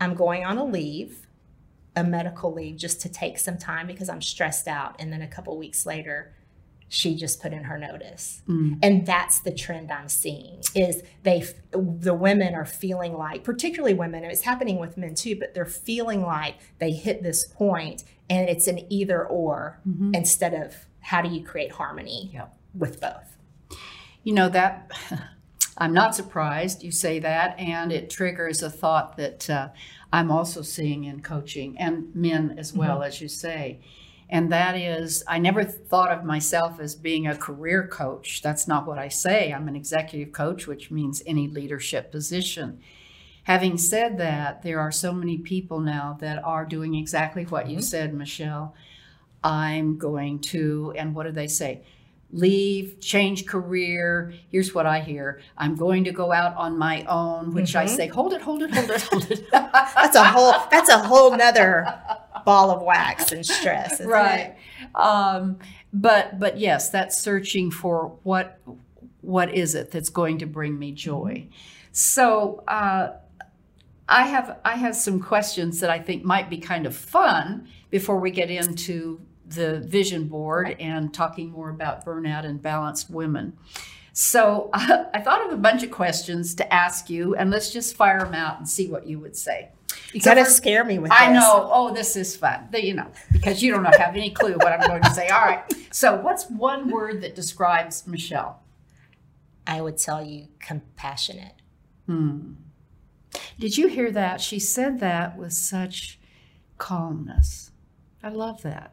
I'm 0.00 0.14
going 0.14 0.44
on 0.44 0.58
a 0.58 0.64
leave, 0.64 1.26
a 1.94 2.02
medical 2.02 2.52
leave, 2.52 2.76
just 2.76 3.00
to 3.02 3.08
take 3.08 3.38
some 3.38 3.56
time 3.56 3.86
because 3.86 4.08
I'm 4.08 4.22
stressed 4.22 4.66
out. 4.66 4.96
And 4.98 5.12
then 5.12 5.22
a 5.22 5.28
couple 5.28 5.56
weeks 5.56 5.86
later, 5.86 6.34
she 6.92 7.14
just 7.14 7.40
put 7.40 7.54
in 7.54 7.64
her 7.64 7.78
notice 7.78 8.42
mm. 8.46 8.78
and 8.82 9.06
that's 9.06 9.40
the 9.40 9.50
trend 9.50 9.90
i'm 9.90 10.08
seeing 10.08 10.60
is 10.74 11.02
they 11.22 11.42
the 11.70 12.12
women 12.12 12.54
are 12.54 12.66
feeling 12.66 13.14
like 13.14 13.42
particularly 13.42 13.94
women 13.94 14.22
and 14.22 14.30
it's 14.30 14.42
happening 14.42 14.78
with 14.78 14.98
men 14.98 15.14
too 15.14 15.34
but 15.34 15.54
they're 15.54 15.64
feeling 15.64 16.20
like 16.20 16.56
they 16.80 16.90
hit 16.90 17.22
this 17.22 17.46
point 17.46 18.04
and 18.28 18.46
it's 18.48 18.66
an 18.66 18.80
either 18.92 19.26
or 19.26 19.80
mm-hmm. 19.88 20.14
instead 20.14 20.52
of 20.52 20.86
how 21.00 21.22
do 21.22 21.30
you 21.30 21.42
create 21.42 21.72
harmony 21.72 22.30
yep. 22.34 22.54
with 22.74 23.00
both 23.00 23.38
you 24.22 24.34
know 24.34 24.50
that 24.50 24.90
i'm 25.78 25.94
not 25.94 26.14
surprised 26.14 26.82
you 26.82 26.92
say 26.92 27.18
that 27.18 27.58
and 27.58 27.90
it 27.90 28.10
triggers 28.10 28.62
a 28.62 28.68
thought 28.68 29.16
that 29.16 29.48
uh, 29.48 29.68
i'm 30.12 30.30
also 30.30 30.60
seeing 30.60 31.04
in 31.04 31.22
coaching 31.22 31.74
and 31.78 32.14
men 32.14 32.54
as 32.58 32.74
well 32.74 32.96
mm-hmm. 32.96 33.08
as 33.08 33.20
you 33.22 33.28
say 33.28 33.80
and 34.32 34.50
that 34.50 34.76
is 34.76 35.22
I 35.28 35.38
never 35.38 35.62
thought 35.62 36.10
of 36.10 36.24
myself 36.24 36.80
as 36.80 36.94
being 36.94 37.26
a 37.26 37.36
career 37.36 37.86
coach. 37.86 38.40
That's 38.40 38.66
not 38.66 38.86
what 38.86 38.98
I 38.98 39.08
say. 39.08 39.52
I'm 39.52 39.68
an 39.68 39.76
executive 39.76 40.32
coach, 40.32 40.66
which 40.66 40.90
means 40.90 41.22
any 41.26 41.48
leadership 41.48 42.10
position. 42.10 42.80
Having 43.44 43.76
said 43.76 44.16
that, 44.18 44.62
there 44.62 44.80
are 44.80 44.90
so 44.90 45.12
many 45.12 45.36
people 45.36 45.80
now 45.80 46.16
that 46.20 46.42
are 46.44 46.64
doing 46.64 46.94
exactly 46.94 47.44
what 47.44 47.68
you 47.68 47.76
mm-hmm. 47.76 47.82
said, 47.82 48.14
Michelle. 48.14 48.74
I'm 49.44 49.98
going 49.98 50.38
to, 50.38 50.94
and 50.96 51.14
what 51.14 51.26
do 51.26 51.32
they 51.32 51.48
say? 51.48 51.82
leave, 52.32 52.98
change 52.98 53.46
career. 53.46 54.32
Here's 54.50 54.74
what 54.74 54.86
I 54.86 55.00
hear 55.00 55.42
I'm 55.56 55.76
going 55.76 56.04
to 56.04 56.12
go 56.12 56.32
out 56.32 56.56
on 56.56 56.78
my 56.78 57.04
own, 57.04 57.52
which 57.52 57.70
mm-hmm. 57.70 57.80
I 57.80 57.86
say, 57.86 58.06
hold 58.08 58.32
it, 58.32 58.40
hold 58.40 58.62
it, 58.62 58.74
hold 58.74 58.90
it, 58.90 59.02
hold 59.02 59.30
it. 59.30 59.46
that's 59.52 60.16
a 60.16 60.24
whole 60.24 60.54
that's 60.70 60.88
a 60.88 60.98
whole 60.98 61.36
nother 61.36 61.86
ball 62.44 62.70
of 62.70 62.82
wax 62.82 63.32
and 63.32 63.44
stress. 63.44 64.00
right. 64.00 64.56
Um, 64.94 65.58
but 65.92 66.38
but 66.38 66.58
yes, 66.58 66.90
that's 66.90 67.18
searching 67.18 67.70
for 67.70 68.16
what 68.22 68.58
what 69.20 69.54
is 69.54 69.74
it 69.74 69.90
that's 69.90 70.08
going 70.10 70.38
to 70.38 70.46
bring 70.46 70.78
me 70.78 70.92
joy. 70.92 71.48
So 71.92 72.64
uh, 72.66 73.12
I 74.08 74.22
have 74.26 74.58
I 74.64 74.76
have 74.76 74.96
some 74.96 75.20
questions 75.20 75.80
that 75.80 75.90
I 75.90 75.98
think 75.98 76.24
might 76.24 76.50
be 76.50 76.58
kind 76.58 76.86
of 76.86 76.96
fun 76.96 77.68
before 77.90 78.18
we 78.18 78.30
get 78.30 78.50
into 78.50 79.20
the 79.46 79.80
vision 79.80 80.28
board 80.28 80.76
and 80.80 81.12
talking 81.12 81.50
more 81.50 81.70
about 81.70 82.04
burnout 82.04 82.44
and 82.44 82.60
balanced 82.60 83.10
women. 83.10 83.56
So 84.12 84.70
uh, 84.72 85.04
I 85.14 85.20
thought 85.20 85.46
of 85.46 85.52
a 85.52 85.56
bunch 85.56 85.82
of 85.82 85.90
questions 85.90 86.54
to 86.56 86.72
ask 86.72 87.08
you, 87.10 87.34
and 87.34 87.50
let's 87.50 87.72
just 87.72 87.96
fire 87.96 88.20
them 88.20 88.34
out 88.34 88.58
and 88.58 88.68
see 88.68 88.88
what 88.88 89.06
you 89.06 89.18
would 89.18 89.36
say. 89.36 89.70
You 90.12 90.20
gotta 90.20 90.44
scare 90.44 90.84
me 90.84 90.98
with 90.98 91.10
I 91.10 91.32
this. 91.32 91.40
know. 91.42 91.68
Oh, 91.72 91.92
this 91.94 92.16
is 92.16 92.36
fun. 92.36 92.68
You 92.74 92.94
know, 92.94 93.10
because 93.30 93.62
you 93.62 93.72
don't 93.72 93.84
have 93.84 94.14
any 94.14 94.30
clue 94.30 94.54
what 94.54 94.72
I'm 94.72 94.86
going 94.86 95.02
to 95.02 95.10
say. 95.10 95.28
All 95.28 95.40
right. 95.40 95.62
So, 95.90 96.16
what's 96.20 96.48
one 96.50 96.90
word 96.90 97.22
that 97.22 97.34
describes 97.34 98.06
Michelle? 98.06 98.62
I 99.66 99.80
would 99.80 99.96
tell 99.96 100.24
you 100.24 100.48
compassionate. 100.60 101.54
Hmm. 102.06 102.54
Did 103.58 103.78
you 103.78 103.86
hear 103.88 104.10
that? 104.10 104.40
She 104.40 104.58
said 104.58 105.00
that 105.00 105.36
with 105.36 105.52
such 105.52 106.18
calmness. 106.78 107.70
I 108.22 108.28
love 108.28 108.62
that. 108.62 108.92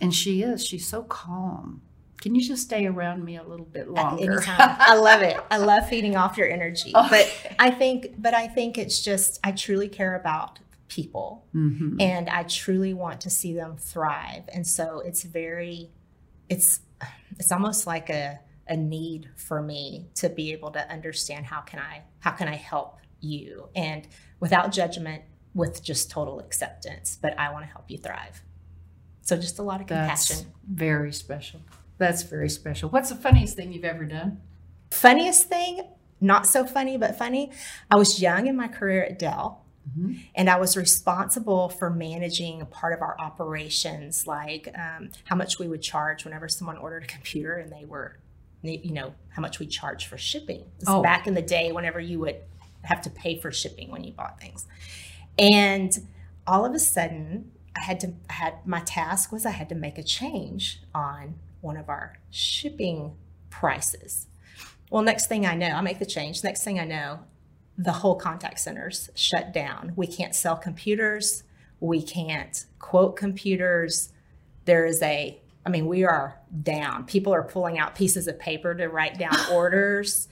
And 0.00 0.14
she 0.14 0.42
is. 0.42 0.64
She's 0.64 0.86
so 0.86 1.02
calm. 1.02 1.82
Can 2.20 2.34
you 2.34 2.40
just 2.40 2.62
stay 2.62 2.86
around 2.86 3.24
me 3.24 3.36
a 3.36 3.42
little 3.42 3.66
bit 3.66 3.88
longer? 3.88 4.42
I 4.46 4.96
love 4.96 5.22
it. 5.22 5.38
I 5.50 5.58
love 5.58 5.88
feeding 5.88 6.16
off 6.16 6.36
your 6.36 6.50
energy. 6.50 6.92
Okay. 6.94 7.08
But 7.08 7.56
I 7.58 7.70
think, 7.70 8.14
but 8.18 8.34
I 8.34 8.48
think 8.48 8.76
it's 8.76 9.00
just 9.00 9.38
I 9.44 9.52
truly 9.52 9.88
care 9.88 10.16
about 10.16 10.58
people, 10.88 11.46
mm-hmm. 11.54 12.00
and 12.00 12.28
I 12.28 12.42
truly 12.44 12.94
want 12.94 13.20
to 13.22 13.30
see 13.30 13.54
them 13.54 13.76
thrive. 13.76 14.44
And 14.52 14.66
so 14.66 15.00
it's 15.04 15.22
very, 15.22 15.90
it's 16.48 16.80
it's 17.38 17.52
almost 17.52 17.86
like 17.86 18.10
a 18.10 18.40
a 18.66 18.76
need 18.76 19.30
for 19.36 19.62
me 19.62 20.08
to 20.14 20.28
be 20.28 20.52
able 20.52 20.70
to 20.72 20.90
understand 20.90 21.46
how 21.46 21.60
can 21.60 21.78
I 21.78 22.02
how 22.20 22.32
can 22.32 22.48
I 22.48 22.56
help 22.56 22.98
you 23.20 23.68
and 23.74 24.06
without 24.40 24.72
judgment 24.72 25.22
with 25.54 25.82
just 25.82 26.10
total 26.10 26.40
acceptance. 26.40 27.18
But 27.20 27.38
I 27.38 27.52
want 27.52 27.64
to 27.64 27.70
help 27.70 27.90
you 27.90 27.98
thrive. 27.98 28.42
So 29.22 29.36
just 29.36 29.58
a 29.58 29.62
lot 29.62 29.80
of 29.80 29.86
compassion. 29.88 30.36
That's 30.36 30.46
very 30.66 31.12
special. 31.12 31.60
That's 31.98 32.22
very 32.22 32.48
special. 32.48 32.88
What's 32.88 33.10
the 33.10 33.16
funniest 33.16 33.56
thing 33.56 33.72
you've 33.72 33.84
ever 33.84 34.04
done? 34.04 34.40
Funniest 34.90 35.48
thing, 35.48 35.82
not 36.20 36.46
so 36.46 36.64
funny, 36.64 36.96
but 36.96 37.18
funny. 37.18 37.50
I 37.90 37.96
was 37.96 38.22
young 38.22 38.46
in 38.46 38.56
my 38.56 38.68
career 38.68 39.04
at 39.04 39.18
Dell. 39.18 39.64
Mm-hmm. 39.88 40.14
And 40.34 40.50
I 40.50 40.58
was 40.58 40.76
responsible 40.76 41.70
for 41.70 41.88
managing 41.88 42.60
a 42.60 42.66
part 42.66 42.92
of 42.92 43.00
our 43.00 43.16
operations, 43.18 44.26
like 44.26 44.68
um, 44.76 45.10
how 45.24 45.34
much 45.36 45.58
we 45.58 45.66
would 45.66 45.80
charge 45.80 46.24
whenever 46.24 46.46
someone 46.48 46.76
ordered 46.76 47.04
a 47.04 47.06
computer 47.06 47.54
and 47.54 47.72
they 47.72 47.84
were, 47.86 48.18
you 48.62 48.92
know, 48.92 49.14
how 49.30 49.40
much 49.40 49.58
we 49.58 49.66
charge 49.66 50.06
for 50.06 50.18
shipping. 50.18 50.64
Oh. 50.86 51.02
Back 51.02 51.26
in 51.26 51.34
the 51.34 51.42
day, 51.42 51.72
whenever 51.72 52.00
you 52.00 52.18
would 52.20 52.36
have 52.82 53.00
to 53.02 53.10
pay 53.10 53.38
for 53.38 53.50
shipping 53.50 53.90
when 53.90 54.04
you 54.04 54.12
bought 54.12 54.40
things. 54.40 54.66
And 55.38 55.96
all 56.46 56.64
of 56.64 56.74
a 56.74 56.78
sudden, 56.78 57.52
I 57.76 57.80
had 57.80 58.00
to 58.00 58.12
I 58.28 58.32
had 58.32 58.66
my 58.66 58.80
task 58.80 59.32
was 59.32 59.46
I 59.46 59.50
had 59.50 59.68
to 59.68 59.74
make 59.74 59.98
a 59.98 60.02
change 60.02 60.82
on 60.94 61.36
one 61.60 61.76
of 61.76 61.88
our 61.88 62.18
shipping 62.30 63.16
prices. 63.50 64.26
Well, 64.90 65.02
next 65.02 65.26
thing 65.26 65.46
I 65.46 65.54
know, 65.54 65.70
I 65.70 65.80
make 65.80 65.98
the 65.98 66.06
change. 66.06 66.42
Next 66.42 66.64
thing 66.64 66.80
I 66.80 66.84
know, 66.84 67.20
the 67.76 67.92
whole 67.92 68.16
contact 68.16 68.60
center's 68.60 69.10
shut 69.14 69.52
down. 69.52 69.92
We 69.96 70.06
can't 70.06 70.34
sell 70.34 70.56
computers. 70.56 71.44
We 71.80 72.02
can't 72.02 72.64
quote 72.78 73.16
computers. 73.16 74.12
There 74.64 74.86
is 74.86 75.02
a, 75.02 75.40
I 75.64 75.70
mean, 75.70 75.86
we 75.86 76.04
are 76.04 76.40
down. 76.62 77.04
People 77.04 77.34
are 77.34 77.42
pulling 77.42 77.78
out 77.78 77.94
pieces 77.94 78.26
of 78.26 78.38
paper 78.38 78.74
to 78.74 78.88
write 78.88 79.18
down 79.18 79.36
orders, 79.52 80.28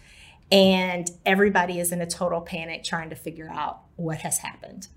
and 0.51 1.11
everybody 1.25 1.79
is 1.79 1.93
in 1.93 2.01
a 2.01 2.07
total 2.07 2.41
panic 2.41 2.85
trying 2.85 3.11
to 3.11 3.17
figure 3.17 3.51
out 3.51 3.81
what 3.97 4.19
has 4.19 4.39
happened 4.39 4.89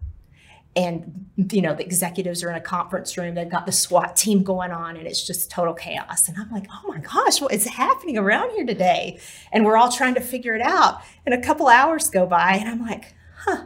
and 0.80 1.26
you 1.52 1.62
know 1.62 1.76
the 1.76 1.84
executives 1.84 2.42
are 2.42 2.50
in 2.50 2.56
a 2.56 2.62
conference 2.62 3.18
room 3.18 3.36
they've 3.36 3.50
got 3.50 3.66
the 3.66 3.72
swat 3.72 4.16
team 4.16 4.44
going 4.44 4.72
on 4.72 4.96
and 4.96 5.06
it's 5.06 5.26
just 5.26 5.52
total 5.52 5.74
chaos. 5.74 6.28
And 6.28 6.38
i'm 6.38 6.50
like 6.52 6.68
oh 6.72 6.88
my 6.88 7.00
gosh 7.00 7.42
what 7.42 7.54
is 7.54 7.66
happening 7.66 8.18
around 8.18 8.52
here 8.52 8.66
today? 8.66 9.20
And 9.52 9.66
we're 9.66 9.78
all 9.78 9.92
trying 9.92 10.16
to 10.16 10.22
figure 10.22 10.56
it 10.56 10.62
out. 10.62 11.02
And 11.26 11.36
a 11.36 11.42
couple 11.42 11.68
hours 11.68 12.10
go 12.10 12.26
by 12.26 12.54
and 12.54 12.70
i'm 12.70 12.82
like 12.82 13.14
huh. 13.40 13.66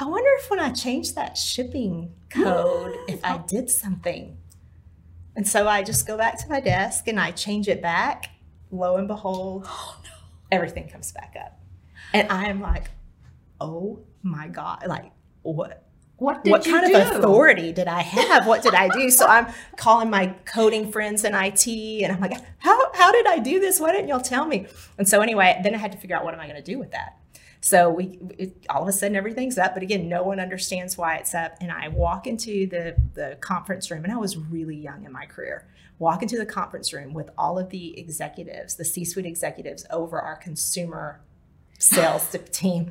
I 0.00 0.06
wonder 0.06 0.30
if 0.38 0.50
when 0.50 0.60
i 0.60 0.70
change 0.70 1.14
that 1.14 1.36
shipping 1.36 2.14
code 2.30 2.96
if 3.08 3.22
i 3.24 3.38
did 3.38 3.68
something. 3.68 4.38
And 5.36 5.46
so 5.46 5.68
i 5.68 5.82
just 5.82 6.06
go 6.06 6.16
back 6.16 6.38
to 6.38 6.48
my 6.48 6.60
desk 6.60 7.08
and 7.08 7.20
i 7.20 7.30
change 7.30 7.68
it 7.68 7.82
back. 7.82 8.30
Lo 8.70 8.96
and 8.96 9.06
behold 9.06 9.64
oh, 9.68 10.00
no. 10.02 10.10
everything 10.50 10.88
comes 10.88 11.12
back 11.12 11.36
up. 11.38 11.60
And 12.14 12.30
i'm 12.30 12.60
like 12.62 12.90
oh 13.60 14.00
my 14.22 14.48
god 14.48 14.84
like 14.86 15.12
what 15.54 15.84
what, 16.18 16.44
what 16.48 16.64
kind 16.64 16.92
do? 16.92 17.00
of 17.00 17.16
authority 17.16 17.72
did 17.72 17.86
I 17.86 18.02
have? 18.02 18.44
What 18.44 18.62
did 18.62 18.74
I 18.74 18.88
do? 18.88 19.08
So 19.08 19.24
I'm 19.24 19.46
calling 19.76 20.10
my 20.10 20.34
coding 20.46 20.90
friends 20.90 21.22
in 21.22 21.32
IT 21.32 21.68
and 21.68 22.12
I'm 22.12 22.20
like, 22.20 22.32
how, 22.58 22.92
how 22.92 23.12
did 23.12 23.28
I 23.28 23.38
do 23.38 23.60
this? 23.60 23.78
Why 23.78 23.92
didn't 23.92 24.08
y'all 24.08 24.20
tell 24.20 24.44
me? 24.44 24.66
And 24.98 25.08
so 25.08 25.20
anyway, 25.20 25.60
then 25.62 25.76
I 25.76 25.78
had 25.78 25.92
to 25.92 25.98
figure 25.98 26.16
out 26.16 26.24
what 26.24 26.34
am 26.34 26.40
I 26.40 26.48
going 26.48 26.60
to 26.60 26.70
do 26.72 26.76
with 26.76 26.90
that? 26.90 27.18
So 27.60 27.90
we 27.90 28.18
it, 28.36 28.66
all 28.68 28.82
of 28.82 28.88
a 28.88 28.92
sudden 28.92 29.16
everything's 29.16 29.58
up, 29.58 29.74
but 29.74 29.82
again, 29.82 30.08
no 30.08 30.22
one 30.22 30.40
understands 30.40 30.96
why 30.96 31.16
it's 31.16 31.34
up. 31.34 31.56
And 31.60 31.70
I 31.70 31.88
walk 31.88 32.26
into 32.26 32.66
the 32.66 32.96
the 33.14 33.36
conference 33.40 33.90
room, 33.90 34.04
and 34.04 34.12
I 34.12 34.16
was 34.16 34.36
really 34.36 34.76
young 34.76 35.04
in 35.04 35.12
my 35.12 35.26
career. 35.26 35.66
Walk 35.98 36.22
into 36.22 36.38
the 36.38 36.46
conference 36.46 36.92
room 36.92 37.12
with 37.12 37.30
all 37.36 37.58
of 37.58 37.70
the 37.70 37.98
executives, 37.98 38.76
the 38.76 38.84
C-suite 38.84 39.26
executives 39.26 39.84
over 39.90 40.20
our 40.20 40.36
consumer 40.36 41.20
sales 41.78 42.36
team. 42.52 42.90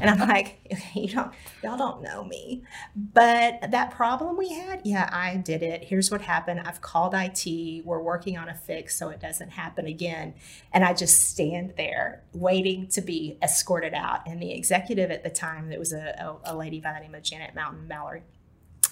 And 0.00 0.10
I'm 0.10 0.28
like, 0.28 0.60
you 0.94 1.08
don't, 1.08 1.32
y'all 1.62 1.78
don't 1.78 2.02
know 2.02 2.22
me. 2.24 2.62
But 2.94 3.70
that 3.70 3.90
problem 3.92 4.36
we 4.36 4.50
had, 4.50 4.82
yeah, 4.84 5.08
I 5.10 5.36
did 5.36 5.62
it. 5.62 5.84
Here's 5.84 6.10
what 6.10 6.20
happened. 6.20 6.60
I've 6.60 6.82
called 6.82 7.14
IT. 7.14 7.84
We're 7.84 8.02
working 8.02 8.36
on 8.36 8.48
a 8.48 8.54
fix 8.54 8.98
so 8.98 9.08
it 9.08 9.20
doesn't 9.20 9.50
happen 9.50 9.86
again. 9.86 10.34
And 10.72 10.84
I 10.84 10.92
just 10.92 11.30
stand 11.30 11.74
there 11.76 12.24
waiting 12.34 12.88
to 12.88 13.00
be 13.00 13.38
escorted 13.42 13.94
out. 13.94 14.26
And 14.26 14.40
the 14.40 14.52
executive 14.52 15.10
at 15.10 15.24
the 15.24 15.30
time, 15.30 15.72
it 15.72 15.78
was 15.78 15.92
a, 15.92 16.38
a, 16.44 16.52
a 16.52 16.56
lady 16.56 16.78
by 16.78 16.92
the 16.92 17.00
name 17.00 17.14
of 17.14 17.22
Janet 17.22 17.54
Mountain 17.54 17.88
Mallory. 17.88 18.22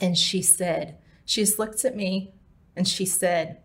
And 0.01 0.17
she 0.17 0.41
said, 0.41 0.99
she 1.27 1.43
just 1.43 1.59
looked 1.59 1.85
at 1.85 1.95
me 1.95 2.35
and 2.77 2.89
she 2.89 3.05
said, 3.05 3.59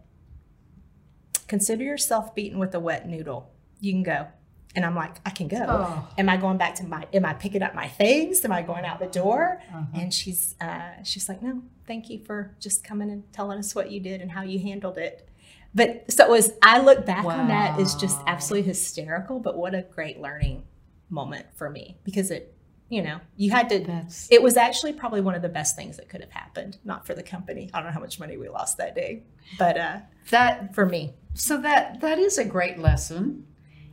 consider 1.48 1.84
yourself 1.84 2.36
beaten 2.36 2.60
with 2.60 2.76
a 2.76 2.80
wet 2.80 3.08
noodle. 3.08 3.52
You 3.80 3.94
can 3.94 4.04
go. 4.04 4.28
And 4.76 4.86
I'm 4.86 4.96
like, 4.96 5.16
I 5.26 5.32
can 5.32 5.48
go. 5.48 5.66
Oh. 5.68 6.08
Am 6.18 6.30
I 6.30 6.38
going 6.38 6.58
back 6.58 6.76
to 6.76 6.84
my? 6.86 7.08
Am 7.12 7.26
I 7.26 7.34
picking 7.34 7.64
up 7.64 7.74
my 7.74 7.88
things? 7.88 8.46
Am 8.46 8.52
I 8.52 8.62
going 8.62 8.86
out 8.86 9.00
the 9.00 9.08
door? 9.08 9.62
Uh-huh. 9.70 9.84
And 9.96 10.14
she's 10.14 10.56
uh, 10.62 11.04
she's 11.04 11.28
like, 11.28 11.42
no, 11.42 11.64
thank 11.88 12.10
you 12.10 12.24
for 12.24 12.56
just 12.60 12.84
coming 12.84 13.10
and 13.10 13.24
telling 13.34 13.58
us 13.58 13.74
what 13.74 13.90
you 13.90 14.00
did 14.00 14.22
and 14.22 14.32
how 14.32 14.44
you 14.44 14.60
handled 14.60 14.98
it. 14.98 15.28
But 15.74 16.12
so 16.12 16.26
it 16.26 16.30
was. 16.30 16.52
I 16.62 16.82
look 16.82 17.06
back 17.06 17.26
on 17.26 17.48
that 17.48 17.80
is 17.80 17.96
just 17.96 18.20
absolutely 18.28 18.68
hysterical. 18.68 19.40
But 19.40 19.58
what 19.58 19.74
a 19.74 19.82
great 19.82 20.22
learning 20.22 20.64
moment 21.10 21.48
for 21.56 21.70
me 21.70 21.98
because 22.04 22.30
it, 22.30 22.56
you 22.90 23.02
know, 23.02 23.20
you 23.38 23.50
had 23.52 23.70
to. 23.70 23.80
That's 23.80 24.32
It 24.32 24.42
was 24.42 24.56
actually 24.56 24.94
probably 24.94 25.22
one 25.22 25.36
of 25.36 25.42
the 25.42 25.50
best 25.50 25.76
things 25.76 25.98
that 25.98 26.10
could 26.10 26.22
have 26.22 26.32
happened. 26.32 26.78
Not 26.84 27.08
for 27.08 27.16
the 27.16 27.24
company. 27.24 27.70
I 27.74 27.80
don't 27.80 27.88
know 27.88 27.94
how 27.94 28.00
much 28.00 28.20
money 28.20 28.38
we 28.38 28.50
lost 28.50 28.78
that 28.78 28.94
day, 28.96 29.24
but 29.58 29.78
uh, 29.78 29.98
that 30.30 30.76
for 30.76 30.86
me, 30.86 31.14
so 31.34 31.58
that 31.58 32.02
that 32.02 32.20
is 32.20 32.38
a 32.38 32.46
great 32.46 32.78
lesson. 32.80 33.46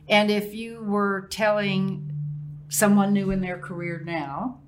And 0.09 0.31
if 0.31 0.53
you 0.53 0.81
were 0.83 1.27
telling 1.29 2.11
someone 2.69 3.13
new 3.13 3.31
in 3.31 3.41
their 3.41 3.57
career 3.57 4.01
now, 4.05 4.59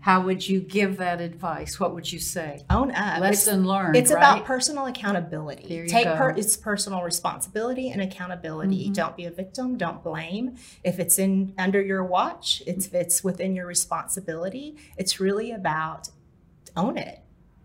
how 0.00 0.22
would 0.22 0.46
you 0.48 0.60
give 0.60 0.98
that 0.98 1.20
advice? 1.20 1.78
What 1.80 1.92
would 1.94 2.10
you 2.10 2.18
say? 2.18 2.62
own 2.70 2.92
up. 2.92 3.16
It's- 3.16 3.20
Lesson 3.20 3.66
learned. 3.66 3.96
It's 3.96 4.10
right? 4.12 4.18
about 4.18 4.44
personal 4.46 4.86
accountability. 4.86 5.86
Take 5.88 6.06
per, 6.06 6.30
it's 6.30 6.56
personal 6.56 7.02
responsibility 7.02 7.90
and 7.90 8.00
accountability. 8.00 8.88
Mhm. 8.88 8.94
Don't 8.94 9.16
be 9.16 9.24
a 9.24 9.30
victim. 9.30 9.76
Don't 9.76 10.02
blame. 10.02 10.56
If 10.84 10.98
it's 10.98 11.18
in 11.18 11.52
under 11.58 11.82
your 11.82 12.04
watch, 12.04 12.62
it's 12.66 12.86
if 12.86 12.94
it's 12.94 13.24
within 13.24 13.54
your 13.56 13.66
responsibility. 13.66 14.76
It's 14.96 15.18
really 15.20 15.50
about 15.50 16.08
own 16.76 16.96
it, 16.96 17.18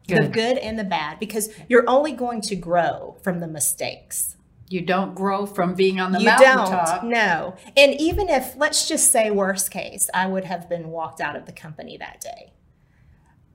the 0.07 0.15
Good. 0.15 0.33
good 0.33 0.57
and 0.57 0.77
the 0.77 0.83
bad, 0.83 1.19
because 1.19 1.49
you're 1.69 1.87
only 1.87 2.13
going 2.13 2.41
to 2.41 2.55
grow 2.55 3.15
from 3.21 3.39
the 3.39 3.47
mistakes. 3.47 4.35
You 4.69 4.81
don't 4.81 5.13
grow 5.13 5.45
from 5.45 5.75
being 5.75 5.99
on 5.99 6.11
the 6.13 6.19
you 6.19 6.25
mountaintop. 6.25 7.01
don't. 7.01 7.11
No. 7.11 7.55
And 7.77 7.93
even 7.99 8.29
if, 8.29 8.55
let's 8.57 8.87
just 8.87 9.11
say, 9.11 9.29
worst 9.29 9.69
case, 9.71 10.09
I 10.13 10.25
would 10.27 10.45
have 10.45 10.67
been 10.69 10.89
walked 10.89 11.21
out 11.21 11.35
of 11.35 11.45
the 11.45 11.51
company 11.51 11.97
that 11.97 12.21
day, 12.21 12.53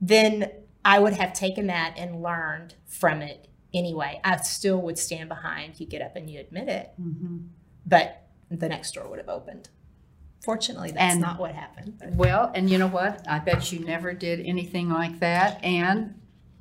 then 0.01 0.51
I 0.85 0.99
would 0.99 1.13
have 1.13 1.33
taken 1.33 1.67
that 1.67 1.95
and 1.97 2.21
learned 2.21 2.75
from 2.87 3.21
it 3.21 3.47
anyway. 3.73 4.21
I 4.23 4.37
still 4.37 4.81
would 4.81 4.97
stand 4.97 5.29
behind 5.29 5.79
you 5.79 5.85
get 5.85 6.01
up 6.01 6.15
and 6.15 6.29
you 6.29 6.39
admit 6.39 6.69
it, 6.69 6.91
Mhm. 6.99 7.47
but 7.85 8.27
the 8.49 8.69
next 8.69 8.93
door 8.93 9.07
would 9.09 9.19
have 9.19 9.29
opened. 9.29 9.69
Fortunately, 10.41 10.91
that's 10.91 11.13
And- 11.15 11.21
not 11.21 11.37
what 11.39 11.53
happened. 11.53 11.97
but- 11.99 12.13
Well, 12.13 12.49
and 12.55 12.69
you 12.69 12.77
know 12.77 12.87
what? 12.87 13.27
I 13.27 13.39
bet 13.39 13.73
you 13.73 13.79
never 13.85 14.13
did 14.13 14.39
anything 14.45 14.89
like 14.89 15.19
that. 15.19 15.61
And 15.63 16.15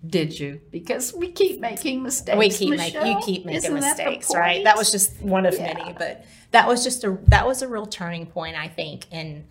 did 0.07 0.39
you? 0.39 0.61
Because 0.71 1.13
we 1.13 1.33
keep 1.33 1.61
making 1.61 2.03
mistakes. 2.03 2.39
we 2.39 2.51
keep 2.51 2.71
making 2.77 3.07
you 3.07 3.21
keep 3.25 3.45
making 3.45 3.59
Isn't 3.59 3.81
that 3.81 3.97
mistakes, 3.99 4.35
right? 4.35 4.63
That 4.65 4.77
was 4.77 4.91
just 4.93 5.21
one 5.21 5.45
of 5.47 5.55
Yeah. 5.55 5.75
many, 5.75 5.93
but 5.93 6.25
that 6.53 6.67
was 6.69 6.85
just 6.85 7.03
a 7.05 7.19
that 7.29 7.47
was 7.47 7.63
a 7.63 7.69
real 7.69 7.87
turning 7.87 8.27
point, 8.27 8.57
I 8.57 8.69
think, 8.69 9.11
in 9.13 9.47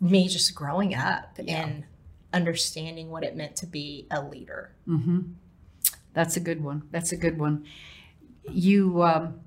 me 0.00 0.28
just 0.28 0.54
growing 0.54 0.94
up 0.94 1.38
Yeah. 1.42 1.62
and 1.64 1.84
understanding 2.32 3.10
what 3.10 3.24
it 3.24 3.36
meant 3.36 3.56
to 3.56 3.66
be 3.66 4.06
a 4.10 4.22
leader. 4.22 4.72
Mm-hmm. 4.88 5.20
That's 6.14 6.36
a 6.36 6.40
good 6.40 6.62
one. 6.62 6.82
That's 6.90 7.12
a 7.12 7.16
good 7.16 7.38
one. 7.38 7.64
You, 8.50 9.02
um, 9.02 9.40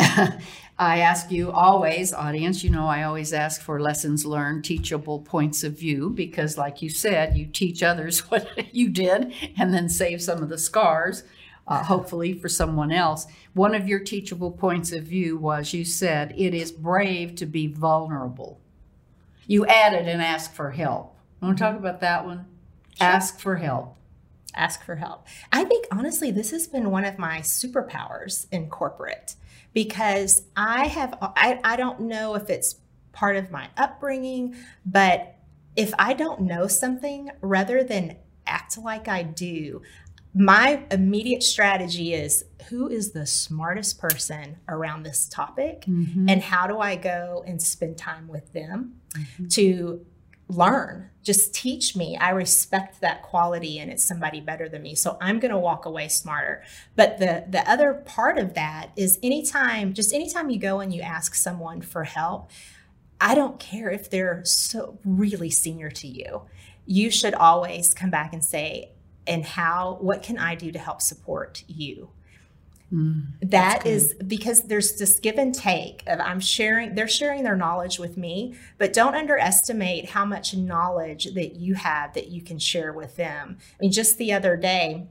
I 0.78 1.00
ask 1.00 1.30
you 1.30 1.52
always, 1.52 2.14
audience, 2.14 2.64
you 2.64 2.70
know, 2.70 2.86
I 2.86 3.02
always 3.02 3.34
ask 3.34 3.60
for 3.60 3.80
lessons 3.80 4.24
learned, 4.24 4.64
teachable 4.64 5.18
points 5.20 5.62
of 5.62 5.78
view, 5.78 6.08
because, 6.08 6.56
like 6.56 6.80
you 6.80 6.88
said, 6.88 7.36
you 7.36 7.46
teach 7.46 7.82
others 7.82 8.20
what 8.30 8.74
you 8.74 8.88
did 8.88 9.34
and 9.58 9.74
then 9.74 9.90
save 9.90 10.22
some 10.22 10.42
of 10.42 10.48
the 10.48 10.56
scars, 10.56 11.22
uh, 11.68 11.84
hopefully, 11.84 12.32
for 12.32 12.48
someone 12.48 12.92
else. 12.92 13.26
One 13.52 13.74
of 13.74 13.86
your 13.86 14.00
teachable 14.00 14.52
points 14.52 14.90
of 14.92 15.04
view 15.04 15.36
was 15.36 15.74
you 15.74 15.84
said, 15.84 16.32
it 16.38 16.54
is 16.54 16.72
brave 16.72 17.34
to 17.36 17.46
be 17.46 17.66
vulnerable. 17.66 18.58
You 19.46 19.66
added 19.66 20.08
and 20.08 20.22
ask 20.22 20.54
for 20.54 20.70
help. 20.70 21.14
Want 21.42 21.58
to 21.58 21.62
talk 21.62 21.76
about 21.76 22.00
that 22.00 22.24
one? 22.24 22.46
Ask 22.98 23.38
for 23.38 23.56
help. 23.56 23.96
Ask 24.54 24.82
for 24.82 24.96
help. 24.96 25.26
I 25.52 25.64
think 25.64 25.86
honestly, 25.92 26.30
this 26.30 26.52
has 26.52 26.66
been 26.66 26.90
one 26.90 27.04
of 27.04 27.18
my 27.18 27.40
superpowers 27.40 28.46
in 28.50 28.68
corporate 28.68 29.34
because 29.72 30.42
I 30.56 30.86
have 30.86 31.16
I, 31.20 31.60
I 31.64 31.76
don't 31.76 32.00
know 32.00 32.34
if 32.34 32.50
it's 32.50 32.76
part 33.12 33.36
of 33.36 33.50
my 33.50 33.68
upbringing, 33.76 34.56
but 34.84 35.36
if 35.76 35.92
I 35.98 36.14
don't 36.14 36.42
know 36.42 36.66
something, 36.66 37.30
rather 37.40 37.82
than 37.82 38.16
act 38.46 38.76
like 38.78 39.08
I 39.08 39.22
do, 39.22 39.82
my 40.34 40.82
immediate 40.90 41.42
strategy 41.42 42.14
is 42.14 42.44
who 42.68 42.88
is 42.88 43.12
the 43.12 43.26
smartest 43.26 43.98
person 43.98 44.58
around 44.68 45.02
this 45.02 45.26
topic? 45.26 45.82
Mm-hmm. 45.82 46.28
And 46.28 46.42
how 46.42 46.66
do 46.66 46.78
I 46.78 46.96
go 46.96 47.44
and 47.46 47.60
spend 47.60 47.98
time 47.98 48.28
with 48.28 48.52
them 48.52 49.00
mm-hmm. 49.14 49.48
to 49.48 50.06
learn. 50.50 51.10
Just 51.22 51.54
teach 51.54 51.94
me. 51.94 52.16
I 52.16 52.30
respect 52.30 53.00
that 53.00 53.22
quality 53.22 53.78
and 53.78 53.90
it's 53.90 54.04
somebody 54.04 54.40
better 54.40 54.68
than 54.68 54.82
me. 54.82 54.94
So 54.94 55.16
i'm 55.20 55.38
going 55.38 55.52
to 55.52 55.58
walk 55.58 55.86
away 55.86 56.08
smarter. 56.08 56.62
But 56.96 57.18
the 57.18 57.44
the 57.48 57.68
other 57.70 57.94
part 57.94 58.38
of 58.38 58.54
that 58.54 58.90
is 58.96 59.18
anytime 59.22 59.92
just 59.92 60.12
anytime 60.12 60.50
you 60.50 60.58
go 60.58 60.80
and 60.80 60.92
you 60.92 61.02
ask 61.02 61.34
someone 61.34 61.80
for 61.82 62.04
help 62.04 62.50
i 63.20 63.34
don't 63.34 63.60
care 63.60 63.90
if 63.90 64.08
they're 64.08 64.42
so 64.44 64.98
really 65.04 65.50
senior 65.50 65.90
to 65.90 66.06
you. 66.06 66.42
You 66.86 67.10
should 67.10 67.34
always 67.34 67.94
come 67.94 68.10
back 68.10 68.32
and 68.32 68.44
say 68.44 68.92
and 69.26 69.44
how 69.44 69.98
what 70.00 70.22
can 70.22 70.38
i 70.38 70.54
do 70.54 70.72
to 70.72 70.78
help 70.78 71.00
support 71.02 71.62
you 71.68 72.10
that 73.42 73.86
is 73.86 74.14
because 74.14 74.64
there's 74.64 74.96
this 74.96 75.20
give 75.20 75.38
and 75.38 75.54
take 75.54 76.02
of 76.08 76.18
I'm 76.18 76.40
sharing, 76.40 76.94
they're 76.94 77.06
sharing 77.06 77.44
their 77.44 77.56
knowledge 77.56 77.98
with 77.98 78.16
me, 78.16 78.56
but 78.78 78.92
don't 78.92 79.14
underestimate 79.14 80.10
how 80.10 80.24
much 80.24 80.54
knowledge 80.54 81.32
that 81.34 81.54
you 81.54 81.74
have 81.74 82.14
that 82.14 82.28
you 82.28 82.42
can 82.42 82.58
share 82.58 82.92
with 82.92 83.16
them. 83.16 83.58
I 83.60 83.76
mean, 83.80 83.92
just 83.92 84.18
the 84.18 84.32
other 84.32 84.56
day, 84.56 85.06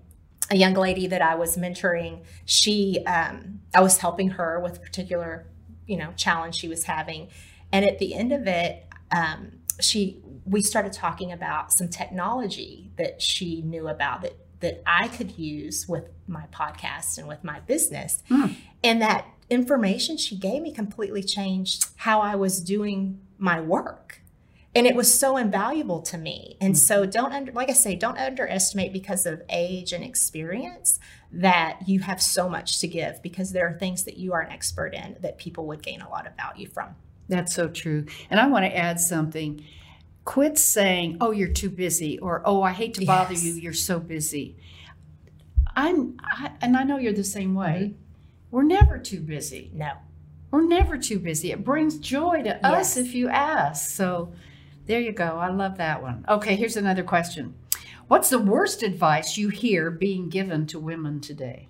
a 0.52 0.58
young 0.58 0.74
lady 0.74 1.08
that 1.08 1.22
I 1.22 1.36
was 1.36 1.56
mentoring, 1.56 2.24
she, 2.46 3.04
um, 3.06 3.62
I 3.74 3.82
was 3.82 4.00
helping 4.00 4.32
her 4.32 4.60
with 4.60 4.78
a 4.78 4.80
particular, 4.80 5.48
you 5.86 5.96
know, 5.96 6.12
challenge 6.18 6.56
she 6.56 6.68
was 6.68 6.84
having. 6.84 7.30
And 7.72 7.86
at 7.86 8.00
the 8.00 8.14
end 8.14 8.34
of 8.34 8.46
it, 8.48 8.86
um, 9.12 9.52
she, 9.80 10.22
we 10.46 10.62
started 10.62 10.92
talking 10.92 11.32
about 11.32 11.72
some 11.72 11.88
technology 11.88 12.92
that 12.98 13.22
she 13.22 13.62
knew 13.62 13.88
about 13.88 14.22
that 14.24 14.34
that 14.60 14.82
I 14.86 15.08
could 15.08 15.38
use 15.38 15.88
with 15.88 16.10
my 16.28 16.46
podcast 16.52 17.18
and 17.18 17.28
with 17.28 17.44
my 17.44 17.60
business. 17.62 18.24
Hmm. 18.28 18.48
And 18.84 19.02
that 19.02 19.26
information 19.50 20.18
she 20.18 20.36
gave 20.36 20.62
me 20.62 20.72
completely 20.72 21.24
changed 21.24 21.88
how 21.98 22.22
I 22.22 22.36
was 22.36 22.62
doing 22.62 23.20
my 23.38 23.60
work. 23.60 24.22
And 24.76 24.86
it 24.86 24.96
was 24.96 25.12
so 25.12 25.36
invaluable 25.36 26.02
to 26.04 26.18
me. 26.18 26.56
And 26.62 26.78
so 26.78 27.06
don't 27.06 27.34
under, 27.34 27.52
like 27.52 27.70
I 27.70 27.74
say, 27.74 27.96
don't 27.96 28.20
underestimate 28.20 28.94
because 28.94 29.26
of 29.26 29.42
age 29.50 29.94
and 29.94 30.04
experience 30.04 31.00
that 31.32 31.88
you 31.88 32.02
have 32.02 32.22
so 32.22 32.48
much 32.48 32.80
to 32.80 32.88
give 32.88 33.22
because 33.24 33.52
there 33.52 33.68
are 33.68 33.78
things 33.78 34.04
that 34.04 34.18
you 34.18 34.34
are 34.34 34.42
an 34.42 34.52
expert 34.52 34.94
in 34.94 35.18
that 35.22 35.40
people 35.40 35.66
would 35.68 35.82
gain 35.82 36.02
a 36.02 36.10
lot 36.10 36.28
of 36.28 36.36
value 36.36 36.68
from. 36.68 36.96
That's 37.28 37.54
so 37.54 37.68
true. 37.68 38.06
And 38.30 38.40
I 38.40 38.48
want 38.48 38.66
to 38.66 38.76
add 38.76 39.00
something. 39.00 39.64
Quit 40.30 40.60
saying, 40.60 41.18
"Oh, 41.22 41.32
you're 41.32 41.48
too 41.64 41.72
busy," 41.72 42.20
or 42.20 42.44
"Oh, 42.46 42.62
I 42.62 42.72
hate 42.72 42.94
to 42.94 43.06
bother 43.06 43.34
Yes. 43.34 43.44
you. 43.44 43.54
You're 43.54 43.74
so 43.74 44.00
busy." 44.00 44.56
I'm, 45.76 46.18
I, 46.22 46.52
and 46.62 46.78
I 46.78 46.84
know 46.84 46.98
you're 46.98 47.14
the 47.14 47.24
same 47.24 47.56
way. 47.56 47.96
We're 48.52 48.62
never 48.62 49.00
too 49.00 49.22
busy. 49.22 49.72
No. 49.74 49.94
We're 50.52 50.68
never 50.68 51.00
too 51.00 51.18
busy. 51.18 51.52
It 51.52 51.64
brings 51.64 51.98
joy 51.98 52.44
to 52.44 52.64
us 52.64 52.96
if 52.96 53.16
you 53.16 53.28
ask. 53.28 53.90
So, 53.90 54.32
there 54.86 55.00
you 55.00 55.14
go. 55.14 55.26
I 55.40 55.50
love 55.50 55.78
that 55.78 56.04
one. 56.04 56.26
Okay, 56.30 56.56
here's 56.56 56.78
another 56.78 57.04
question. 57.04 57.56
What's 58.08 58.30
the 58.30 58.38
worst 58.38 58.84
advice 58.84 59.36
you 59.36 59.50
hear 59.50 59.90
being 59.90 60.30
given 60.30 60.68
to 60.68 60.80
women 60.80 61.22
today? 61.22 61.70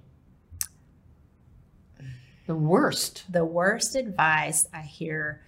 The 2.45 2.55
worst. 2.55 3.23
the 3.31 3.45
worst 3.45 3.95
advice 3.95 4.67
I 4.73 4.81
hear 4.81 5.43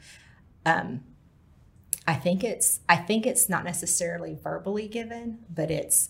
um, 0.65 1.03
I 2.11 2.15
think 2.15 2.43
it's 2.43 2.81
I 2.89 2.97
think 2.97 3.25
it's 3.25 3.47
not 3.47 3.63
necessarily 3.63 4.35
verbally 4.35 4.89
given, 4.89 5.39
but 5.49 5.71
it's 5.71 6.09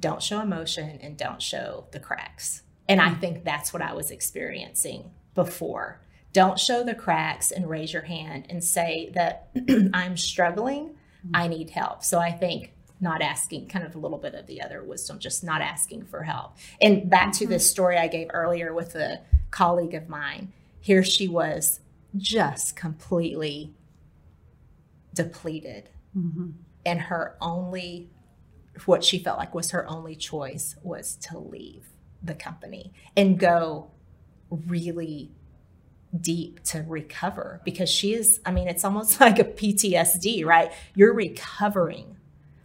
don't 0.00 0.20
show 0.20 0.40
emotion 0.40 0.98
and 1.00 1.16
don't 1.16 1.40
show 1.40 1.86
the 1.92 2.00
cracks. 2.00 2.62
And 2.88 3.00
I 3.00 3.14
think 3.14 3.44
that's 3.44 3.72
what 3.72 3.82
I 3.82 3.92
was 3.92 4.10
experiencing 4.10 5.12
before. 5.36 6.00
Don't 6.32 6.58
show 6.58 6.82
the 6.82 6.96
cracks 6.96 7.52
and 7.52 7.70
raise 7.70 7.92
your 7.92 8.02
hand 8.02 8.46
and 8.50 8.64
say 8.64 9.12
that 9.14 9.50
I'm 9.94 10.16
struggling, 10.16 10.96
I 11.32 11.46
need 11.46 11.70
help. 11.70 12.02
So 12.02 12.18
I 12.18 12.32
think 12.32 12.72
not 13.00 13.22
asking 13.22 13.68
kind 13.68 13.86
of 13.86 13.94
a 13.94 13.98
little 13.98 14.18
bit 14.18 14.34
of 14.34 14.48
the 14.48 14.60
other 14.60 14.82
wisdom, 14.82 15.20
just 15.20 15.44
not 15.44 15.60
asking 15.60 16.06
for 16.06 16.24
help. 16.24 16.56
And 16.80 17.08
back 17.08 17.32
to 17.34 17.46
this 17.46 17.62
mm-hmm. 17.62 17.70
story 17.70 17.96
I 17.96 18.08
gave 18.08 18.26
earlier 18.32 18.74
with 18.74 18.96
a 18.96 19.20
colleague 19.52 19.94
of 19.94 20.08
mine, 20.08 20.52
here 20.80 21.04
she 21.04 21.28
was 21.28 21.78
just 22.16 22.74
completely 22.74 23.72
depleted. 25.14 25.90
Mm-hmm. 26.16 26.50
And 26.84 27.00
her 27.02 27.36
only, 27.40 28.10
what 28.86 29.04
she 29.04 29.18
felt 29.18 29.38
like 29.38 29.54
was 29.54 29.70
her 29.70 29.88
only 29.88 30.16
choice 30.16 30.76
was 30.82 31.16
to 31.28 31.38
leave 31.38 31.88
the 32.22 32.34
company 32.34 32.92
and 33.16 33.38
go 33.38 33.90
really 34.50 35.32
deep 36.18 36.62
to 36.62 36.84
recover 36.86 37.60
because 37.64 37.88
she 37.88 38.14
is, 38.14 38.40
I 38.44 38.52
mean, 38.52 38.68
it's 38.68 38.84
almost 38.84 39.20
like 39.20 39.38
a 39.38 39.44
PTSD, 39.44 40.44
right? 40.44 40.72
You're 40.94 41.14
recovering 41.14 42.16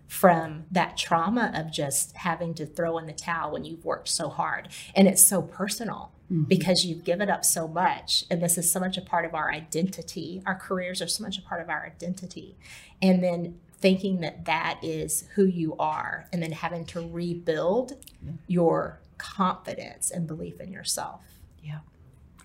from 0.08 0.66
that 0.72 0.96
trauma 0.98 1.52
of 1.54 1.72
just 1.72 2.16
having 2.16 2.54
to 2.56 2.66
throw 2.66 2.98
in 2.98 3.06
the 3.06 3.14
towel 3.14 3.52
when 3.52 3.66
you've 3.66 3.84
worked 3.84 4.08
so 4.08 4.30
hard. 4.30 4.70
And 4.96 5.08
it's 5.08 5.22
so 5.22 5.42
personal 5.42 6.12
mm-hmm. 6.32 6.44
because 6.44 6.86
you've 6.86 7.04
given 7.04 7.30
up 7.30 7.46
so 7.46 7.68
much. 7.68 8.26
And 8.30 8.42
this 8.42 8.58
is 8.58 8.72
so 8.72 8.80
much 8.80 8.98
a 8.98 9.02
part 9.02 9.26
of 9.26 9.34
our 9.34 9.52
identity. 9.52 10.42
Our 10.46 10.56
careers 10.56 11.02
are 11.02 11.08
so 11.08 11.24
much 11.24 11.38
a 11.38 11.42
part 11.42 11.62
of 11.62 11.70
our 11.70 11.86
identity. 11.86 12.56
And 13.02 13.24
then 13.24 13.60
thinking 13.80 14.22
that 14.22 14.46
that 14.46 14.80
is 14.82 15.26
who 15.36 15.46
you 15.46 15.76
are 15.78 16.28
and 16.34 16.42
then 16.42 16.52
having 16.52 16.86
to 16.86 17.08
rebuild 17.08 17.94
yeah. 18.26 18.32
your 18.48 19.00
confidence 19.18 20.10
and 20.12 20.28
belief 20.28 20.60
in 20.60 20.72
yourself. 20.72 21.22
Yeah. 21.64 21.80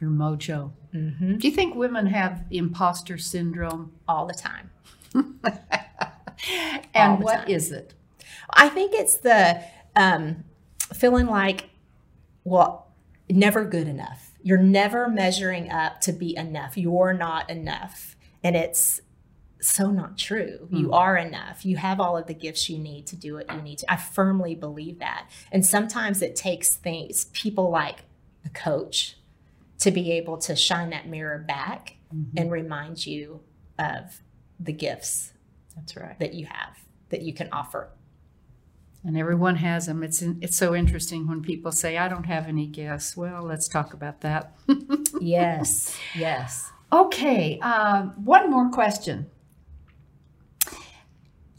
Your 0.00 0.10
mojo. 0.10 0.72
Mm-hmm. 0.94 1.38
Do 1.38 1.48
you 1.48 1.54
think 1.54 1.74
women 1.74 2.06
have 2.06 2.44
imposter 2.50 3.16
syndrome? 3.18 3.92
All 4.06 4.26
the 4.26 4.34
time. 4.34 4.70
and 6.94 7.22
what 7.22 7.40
time. 7.40 7.48
is 7.48 7.72
it? 7.72 7.94
I 8.50 8.68
think 8.68 8.92
it's 8.94 9.16
the 9.18 9.62
um, 9.96 10.44
feeling 10.92 11.26
like, 11.26 11.70
well, 12.44 12.88
never 13.36 13.64
good 13.64 13.88
enough. 13.88 14.32
You're 14.42 14.58
never 14.58 15.08
measuring 15.08 15.70
up 15.70 16.00
to 16.02 16.12
be 16.12 16.36
enough. 16.36 16.76
You're 16.76 17.12
not 17.12 17.48
enough. 17.50 18.16
And 18.42 18.56
it's 18.56 19.00
so 19.60 19.90
not 19.90 20.18
true. 20.18 20.68
Mm. 20.70 20.80
You 20.80 20.92
are 20.92 21.16
enough. 21.16 21.64
You 21.64 21.76
have 21.76 22.00
all 22.00 22.16
of 22.16 22.26
the 22.26 22.34
gifts 22.34 22.68
you 22.68 22.78
need 22.78 23.06
to 23.08 23.16
do 23.16 23.34
what 23.34 23.50
you 23.52 23.62
need 23.62 23.78
to. 23.78 23.92
I 23.92 23.96
firmly 23.96 24.54
believe 24.54 24.98
that. 24.98 25.28
And 25.52 25.64
sometimes 25.64 26.20
it 26.22 26.34
takes 26.34 26.74
things, 26.74 27.26
people 27.26 27.70
like 27.70 28.00
a 28.44 28.48
coach, 28.50 29.16
to 29.78 29.90
be 29.90 30.12
able 30.12 30.38
to 30.38 30.56
shine 30.56 30.90
that 30.90 31.08
mirror 31.08 31.38
back 31.38 31.96
mm-hmm. 32.14 32.36
and 32.36 32.50
remind 32.50 33.06
you 33.06 33.40
of 33.78 34.20
the 34.60 34.72
gifts 34.72 35.32
that's 35.74 35.96
right 35.96 36.18
that 36.20 36.34
you 36.34 36.46
have 36.46 36.78
that 37.08 37.22
you 37.22 37.32
can 37.32 37.48
offer 37.50 37.88
and 39.04 39.16
everyone 39.16 39.56
has 39.56 39.86
them 39.86 40.02
it's 40.02 40.22
it's 40.22 40.56
so 40.56 40.74
interesting 40.74 41.26
when 41.26 41.42
people 41.42 41.72
say 41.72 41.96
i 41.98 42.08
don't 42.08 42.26
have 42.26 42.46
any 42.46 42.66
gifts 42.66 43.16
well 43.16 43.42
let's 43.42 43.68
talk 43.68 43.92
about 43.92 44.20
that. 44.20 44.54
Yes 45.20 45.96
yes. 46.14 46.70
Okay 46.92 47.58
uh, 47.62 48.02
one 48.16 48.50
more 48.50 48.70
question. 48.70 49.30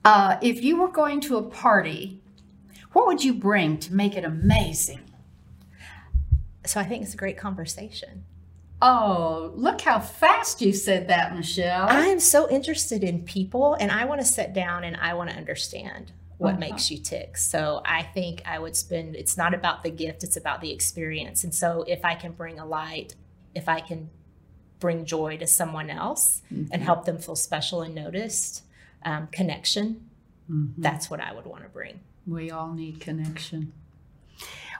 Uh, 0.04 0.38
if 0.42 0.62
you 0.62 0.82
were 0.82 0.92
going 0.92 1.22
to 1.22 1.38
a 1.38 1.44
party 1.44 2.22
what 2.94 3.08
would 3.08 3.24
you 3.24 3.34
bring 3.34 3.78
to 3.80 3.94
make 3.94 4.16
it 4.16 4.24
amazing? 4.24 5.02
So 6.66 6.80
I 6.80 6.84
think 6.84 7.04
it's 7.04 7.14
a 7.14 7.18
great 7.18 7.38
conversation. 7.38 8.24
Oh, 8.82 9.52
look 9.56 9.82
how 9.82 10.00
fast 10.00 10.62
you 10.62 10.74
said 10.74 11.08
that, 11.08 11.36
Michelle. 11.36 11.88
I'm 11.90 12.20
so 12.20 12.50
interested 12.50 13.04
in 13.04 13.24
people 13.24 13.76
and 13.80 13.92
I 13.92 14.06
want 14.06 14.22
to 14.22 14.28
sit 14.28 14.54
down 14.54 14.84
and 14.84 14.96
I 14.98 15.14
want 15.14 15.30
to 15.30 15.36
understand 15.36 16.12
what 16.38 16.52
uh-huh. 16.52 16.60
makes 16.60 16.92
you 16.92 16.98
tick. 16.98 17.38
So 17.38 17.82
I 17.86 18.04
think 18.04 18.42
I 18.46 18.60
would 18.60 18.76
spend 18.76 19.16
it's 19.16 19.38
not 19.38 19.54
about 19.54 19.84
the 19.84 19.92
gift, 19.92 20.24
it's 20.24 20.38
about 20.38 20.62
the 20.62 20.72
experience. 20.72 21.44
And 21.44 21.54
so 21.54 21.84
if 21.88 22.04
I 22.04 22.16
can 22.16 22.32
bring 22.32 22.60
a 22.60 22.66
light, 22.66 23.16
if 23.56 23.70
I 23.70 23.80
can 23.80 24.10
bring 24.80 25.06
joy 25.06 25.38
to 25.38 25.48
someone 25.48 25.90
else 25.90 26.42
mm-hmm. 26.52 26.72
and 26.72 26.82
help 26.82 27.06
them 27.06 27.18
feel 27.18 27.36
special 27.36 27.82
and 27.82 27.96
noticed, 27.96 28.64
um, 29.06 29.28
connection, 29.32 30.10
mm-hmm. 30.50 30.82
that's 30.82 31.10
what 31.10 31.20
I 31.20 31.34
would 31.34 31.46
want 31.46 31.64
to 31.64 31.70
bring. 31.70 32.02
We 32.26 32.52
all 32.52 32.74
need 32.74 33.00
connection. 33.00 33.74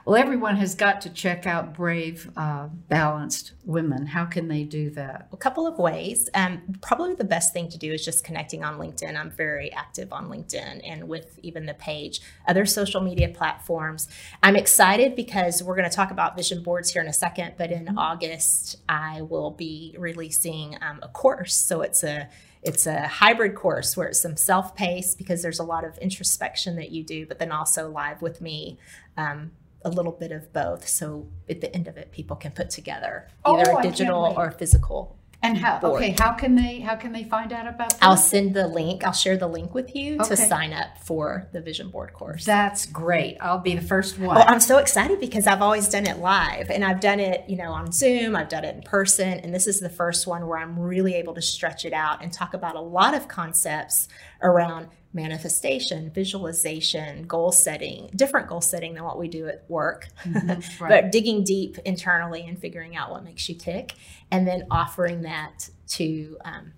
Well, 0.06 0.16
everyone 0.16 0.56
has 0.56 0.74
got 0.74 1.00
to 1.02 1.10
check 1.10 1.46
out 1.46 1.72
Brave 1.72 2.30
uh, 2.36 2.66
Balanced 2.90 3.52
Women. 3.64 4.04
How 4.04 4.26
can 4.26 4.48
they 4.48 4.62
do 4.62 4.90
that? 4.90 5.28
A 5.32 5.36
couple 5.38 5.66
of 5.66 5.78
ways. 5.78 6.28
Um, 6.34 6.60
probably 6.82 7.14
the 7.14 7.24
best 7.24 7.54
thing 7.54 7.70
to 7.70 7.78
do 7.78 7.90
is 7.90 8.04
just 8.04 8.22
connecting 8.22 8.62
on 8.62 8.78
LinkedIn. 8.78 9.18
I'm 9.18 9.30
very 9.30 9.72
active 9.72 10.12
on 10.12 10.28
LinkedIn 10.28 10.82
and 10.84 11.08
with 11.08 11.38
even 11.42 11.64
the 11.64 11.72
page, 11.72 12.20
other 12.46 12.66
social 12.66 13.00
media 13.00 13.30
platforms. 13.30 14.06
I'm 14.42 14.56
excited 14.56 15.16
because 15.16 15.62
we're 15.62 15.76
going 15.76 15.88
to 15.88 15.96
talk 15.96 16.10
about 16.10 16.36
vision 16.36 16.62
boards 16.62 16.90
here 16.90 17.00
in 17.00 17.08
a 17.08 17.12
second, 17.14 17.54
but 17.56 17.70
in 17.72 17.86
mm-hmm. 17.86 17.98
August, 17.98 18.76
I 18.86 19.22
will 19.22 19.52
be 19.52 19.96
releasing 19.98 20.76
um, 20.82 20.98
a 21.02 21.08
course. 21.08 21.54
So 21.54 21.80
it's 21.80 22.04
a 22.04 22.28
it's 22.62 22.86
a 22.86 23.06
hybrid 23.06 23.54
course 23.54 23.94
where 23.94 24.08
it's 24.08 24.20
some 24.20 24.38
self-paced 24.38 25.18
because 25.18 25.42
there's 25.42 25.58
a 25.58 25.64
lot 25.64 25.84
of 25.84 25.98
introspection 25.98 26.76
that 26.76 26.90
you 26.90 27.04
do, 27.04 27.26
but 27.26 27.38
then 27.38 27.52
also 27.52 27.90
live 27.90 28.22
with 28.22 28.40
me 28.40 28.78
um, 29.18 29.50
a 29.84 29.90
little 29.90 30.12
bit 30.12 30.32
of 30.32 30.52
both. 30.52 30.88
So 30.88 31.28
at 31.48 31.60
the 31.60 31.74
end 31.74 31.88
of 31.88 31.96
it, 31.96 32.12
people 32.12 32.36
can 32.36 32.52
put 32.52 32.70
together 32.70 33.28
oh, 33.44 33.56
either 33.56 33.72
oh, 33.72 33.78
a 33.78 33.82
digital 33.82 34.34
or 34.36 34.46
a 34.46 34.52
physical. 34.52 35.18
And 35.42 35.58
how? 35.58 35.78
Board. 35.78 36.02
Okay, 36.02 36.16
how 36.18 36.32
can 36.32 36.54
they 36.54 36.80
how 36.80 36.96
can 36.96 37.12
they 37.12 37.24
find 37.24 37.52
out 37.52 37.66
about 37.66 37.90
that? 37.90 37.98
I'll 38.00 38.16
send 38.16 38.54
the 38.54 38.66
link. 38.66 39.04
I'll 39.04 39.12
share 39.12 39.36
the 39.36 39.46
link 39.46 39.74
with 39.74 39.94
you 39.94 40.14
okay. 40.14 40.30
to 40.30 40.36
sign 40.38 40.72
up 40.72 40.96
for 41.04 41.48
the 41.52 41.60
vision 41.60 41.90
board 41.90 42.14
course. 42.14 42.46
That's 42.46 42.86
great. 42.86 43.36
I'll 43.42 43.58
be 43.58 43.74
the 43.74 43.82
first 43.82 44.18
one. 44.18 44.36
Well, 44.36 44.46
I'm 44.48 44.60
so 44.60 44.78
excited 44.78 45.20
because 45.20 45.46
I've 45.46 45.60
always 45.60 45.86
done 45.90 46.06
it 46.06 46.18
live, 46.18 46.70
and 46.70 46.82
I've 46.82 47.00
done 47.00 47.20
it, 47.20 47.44
you 47.46 47.56
know, 47.56 47.72
on 47.72 47.92
Zoom. 47.92 48.34
I've 48.34 48.48
done 48.48 48.64
it 48.64 48.74
in 48.74 48.82
person, 48.84 49.38
and 49.40 49.54
this 49.54 49.66
is 49.66 49.80
the 49.80 49.90
first 49.90 50.26
one 50.26 50.46
where 50.46 50.56
I'm 50.56 50.78
really 50.78 51.14
able 51.16 51.34
to 51.34 51.42
stretch 51.42 51.84
it 51.84 51.92
out 51.92 52.22
and 52.22 52.32
talk 52.32 52.54
about 52.54 52.74
a 52.74 52.80
lot 52.80 53.12
of 53.12 53.28
concepts 53.28 54.08
around 54.40 54.88
manifestation, 55.14 56.10
visualization, 56.10 57.22
goal 57.26 57.52
setting, 57.52 58.10
different 58.14 58.48
goal 58.48 58.60
setting 58.60 58.94
than 58.94 59.04
what 59.04 59.18
we 59.18 59.28
do 59.28 59.46
at 59.46 59.64
work, 59.68 60.08
mm-hmm, 60.24 60.50
right. 60.84 61.02
but 61.02 61.12
digging 61.12 61.44
deep 61.44 61.78
internally 61.84 62.44
and 62.46 62.58
figuring 62.58 62.96
out 62.96 63.10
what 63.10 63.24
makes 63.24 63.48
you 63.48 63.54
tick, 63.54 63.94
and 64.30 64.46
then 64.46 64.66
offering 64.70 65.22
that 65.22 65.68
to 65.86 66.36
um, 66.44 66.72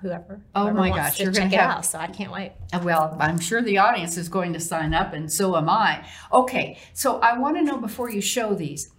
whoever. 0.00 0.40
Oh 0.54 0.62
whoever 0.62 0.78
my 0.78 0.88
gosh, 0.88 1.20
you're 1.20 1.32
going 1.32 1.50
to 1.50 1.56
have, 1.56 1.78
out. 1.78 1.86
So 1.86 1.98
I 1.98 2.06
can't 2.06 2.32
wait. 2.32 2.52
Uh, 2.72 2.80
well, 2.82 3.16
I'm 3.20 3.38
sure 3.38 3.60
the 3.60 3.78
audience 3.78 4.16
is 4.16 4.28
going 4.28 4.54
to 4.54 4.60
sign 4.60 4.94
up, 4.94 5.12
and 5.12 5.30
so 5.30 5.56
am 5.56 5.68
I. 5.68 6.06
Okay, 6.32 6.78
so 6.94 7.18
I 7.20 7.38
want 7.38 7.56
to 7.56 7.62
know 7.62 7.76
before 7.76 8.10
you 8.10 8.22
show 8.22 8.54
these, 8.54 8.90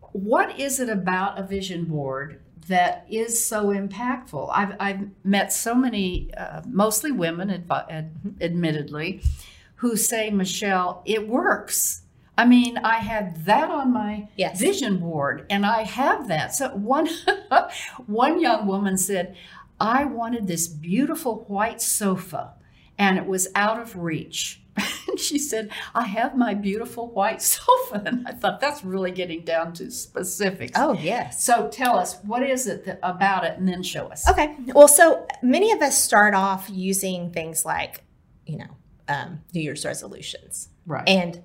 what 0.00 0.58
is 0.58 0.80
it 0.80 0.88
about 0.88 1.38
a 1.38 1.42
vision 1.42 1.84
board 1.84 2.40
that 2.68 3.06
is 3.08 3.44
so 3.44 3.66
impactful. 3.66 4.50
I've, 4.52 4.76
I've 4.80 5.08
met 5.24 5.52
so 5.52 5.74
many, 5.74 6.30
uh, 6.36 6.62
mostly 6.66 7.12
women, 7.12 7.50
adv- 7.50 7.90
ad- 7.90 8.12
admittedly, 8.40 9.22
who 9.76 9.96
say, 9.96 10.30
Michelle, 10.30 11.02
it 11.04 11.28
works. 11.28 12.02
I 12.38 12.44
mean, 12.44 12.78
I 12.78 12.96
had 12.96 13.44
that 13.46 13.70
on 13.70 13.92
my 13.92 14.28
yes. 14.36 14.60
vision 14.60 14.98
board, 14.98 15.46
and 15.48 15.64
I 15.64 15.82
have 15.82 16.28
that. 16.28 16.54
So 16.54 16.68
one, 16.70 17.08
one 18.06 18.40
young 18.40 18.66
woman 18.66 18.98
said, 18.98 19.36
I 19.80 20.04
wanted 20.04 20.46
this 20.46 20.68
beautiful 20.68 21.44
white 21.48 21.80
sofa, 21.80 22.54
and 22.98 23.18
it 23.18 23.26
was 23.26 23.48
out 23.54 23.80
of 23.80 23.96
reach. 23.96 24.60
And 25.08 25.20
she 25.20 25.38
said, 25.38 25.70
I 25.94 26.04
have 26.04 26.36
my 26.36 26.52
beautiful 26.52 27.08
white 27.08 27.40
sofa. 27.52 28.02
And 28.04 28.26
I 28.26 28.32
thought 28.32 28.60
that's 28.60 28.84
really 28.84 29.12
getting 29.12 29.42
down 29.44 29.72
to 29.74 29.90
specifics. 29.90 30.72
Oh, 30.74 30.94
yes. 30.94 31.42
So 31.42 31.68
tell 31.68 31.96
us, 31.98 32.18
what 32.24 32.42
is 32.42 32.66
it 32.66 32.84
that, 32.84 32.98
about 33.02 33.44
it? 33.44 33.56
And 33.56 33.66
then 33.68 33.82
show 33.82 34.08
us. 34.08 34.28
Okay. 34.28 34.56
Well, 34.74 34.88
so 34.88 35.26
many 35.42 35.72
of 35.72 35.80
us 35.80 35.96
start 35.96 36.34
off 36.34 36.68
using 36.68 37.30
things 37.30 37.64
like, 37.64 38.02
you 38.46 38.58
know, 38.58 38.76
um, 39.08 39.40
New 39.54 39.62
Year's 39.62 39.84
resolutions. 39.84 40.68
Right. 40.86 41.08
And 41.08 41.40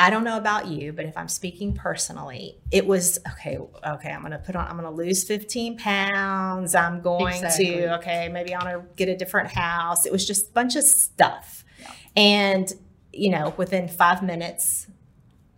I 0.00 0.08
don't 0.08 0.24
know 0.24 0.38
about 0.38 0.66
you, 0.68 0.94
but 0.94 1.04
if 1.04 1.14
I'm 1.18 1.28
speaking 1.28 1.74
personally, 1.74 2.56
it 2.70 2.86
was 2.86 3.18
okay. 3.32 3.58
Okay, 3.58 4.10
I'm 4.10 4.22
gonna 4.22 4.38
put 4.38 4.56
on. 4.56 4.66
I'm 4.66 4.76
gonna 4.76 4.90
lose 4.90 5.24
15 5.24 5.76
pounds. 5.76 6.74
I'm 6.74 7.02
going 7.02 7.34
exactly. 7.34 7.66
to 7.66 7.96
okay, 7.96 8.30
maybe 8.30 8.54
I 8.54 8.64
want 8.64 8.82
to 8.82 8.94
get 8.96 9.10
a 9.10 9.16
different 9.16 9.50
house. 9.50 10.06
It 10.06 10.12
was 10.12 10.26
just 10.26 10.48
a 10.48 10.52
bunch 10.52 10.74
of 10.74 10.84
stuff, 10.84 11.66
and, 12.16 12.72
you 13.12 13.28
know, 13.28 13.52
within 13.58 13.88
five 13.88 14.22
minutes, 14.22 14.86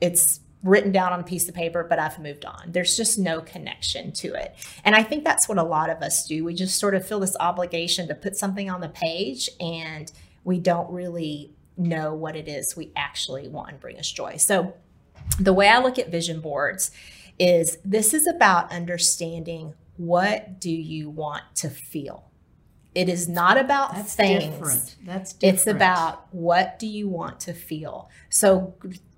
it's 0.00 0.40
written 0.64 0.90
down 0.90 1.12
on 1.12 1.20
a 1.20 1.24
piece 1.24 1.48
of 1.48 1.54
paper, 1.54 1.84
but 1.88 2.00
I've 2.00 2.18
moved 2.18 2.44
on. 2.44 2.72
There's 2.72 2.96
just 2.96 3.20
no 3.20 3.42
connection 3.42 4.12
to 4.14 4.34
it. 4.34 4.54
And 4.84 4.94
I 4.96 5.04
think 5.04 5.24
that's 5.24 5.48
what 5.48 5.58
a 5.58 5.62
lot 5.62 5.88
of 5.88 6.02
us 6.02 6.26
do. 6.26 6.44
We 6.44 6.54
just 6.54 6.78
sort 6.78 6.94
of 6.94 7.06
feel 7.06 7.20
this 7.20 7.36
obligation 7.38 8.08
to 8.08 8.14
put 8.14 8.36
something 8.36 8.70
on 8.70 8.80
the 8.80 8.88
page 8.88 9.50
and 9.60 10.10
we 10.44 10.58
don't 10.58 10.90
really 10.90 11.52
know 11.76 12.14
what 12.14 12.36
it 12.36 12.48
is 12.48 12.76
we 12.76 12.92
actually 12.96 13.48
want 13.48 13.70
and 13.70 13.80
bring 13.80 13.98
us 13.98 14.10
joy. 14.10 14.36
So 14.36 14.74
the 15.38 15.52
way 15.52 15.68
I 15.68 15.78
look 15.78 15.98
at 15.98 16.10
vision 16.10 16.40
boards 16.40 16.90
is 17.38 17.78
this 17.84 18.12
is 18.14 18.26
about 18.26 18.70
understanding 18.72 19.74
what 19.96 20.60
do 20.60 20.70
you 20.70 21.10
want 21.10 21.42
to 21.56 21.70
feel? 21.70 22.30
It 22.94 23.08
is 23.08 23.28
not 23.28 23.56
about 23.56 23.94
That's 23.94 24.14
things. 24.14 24.44
Different. 24.44 24.96
That's 25.04 25.32
different. 25.32 25.58
It's 25.58 25.66
about 25.66 26.26
what 26.34 26.78
do 26.78 26.86
you 26.86 27.08
want 27.08 27.40
to 27.40 27.54
feel. 27.54 28.10
So 28.28 28.74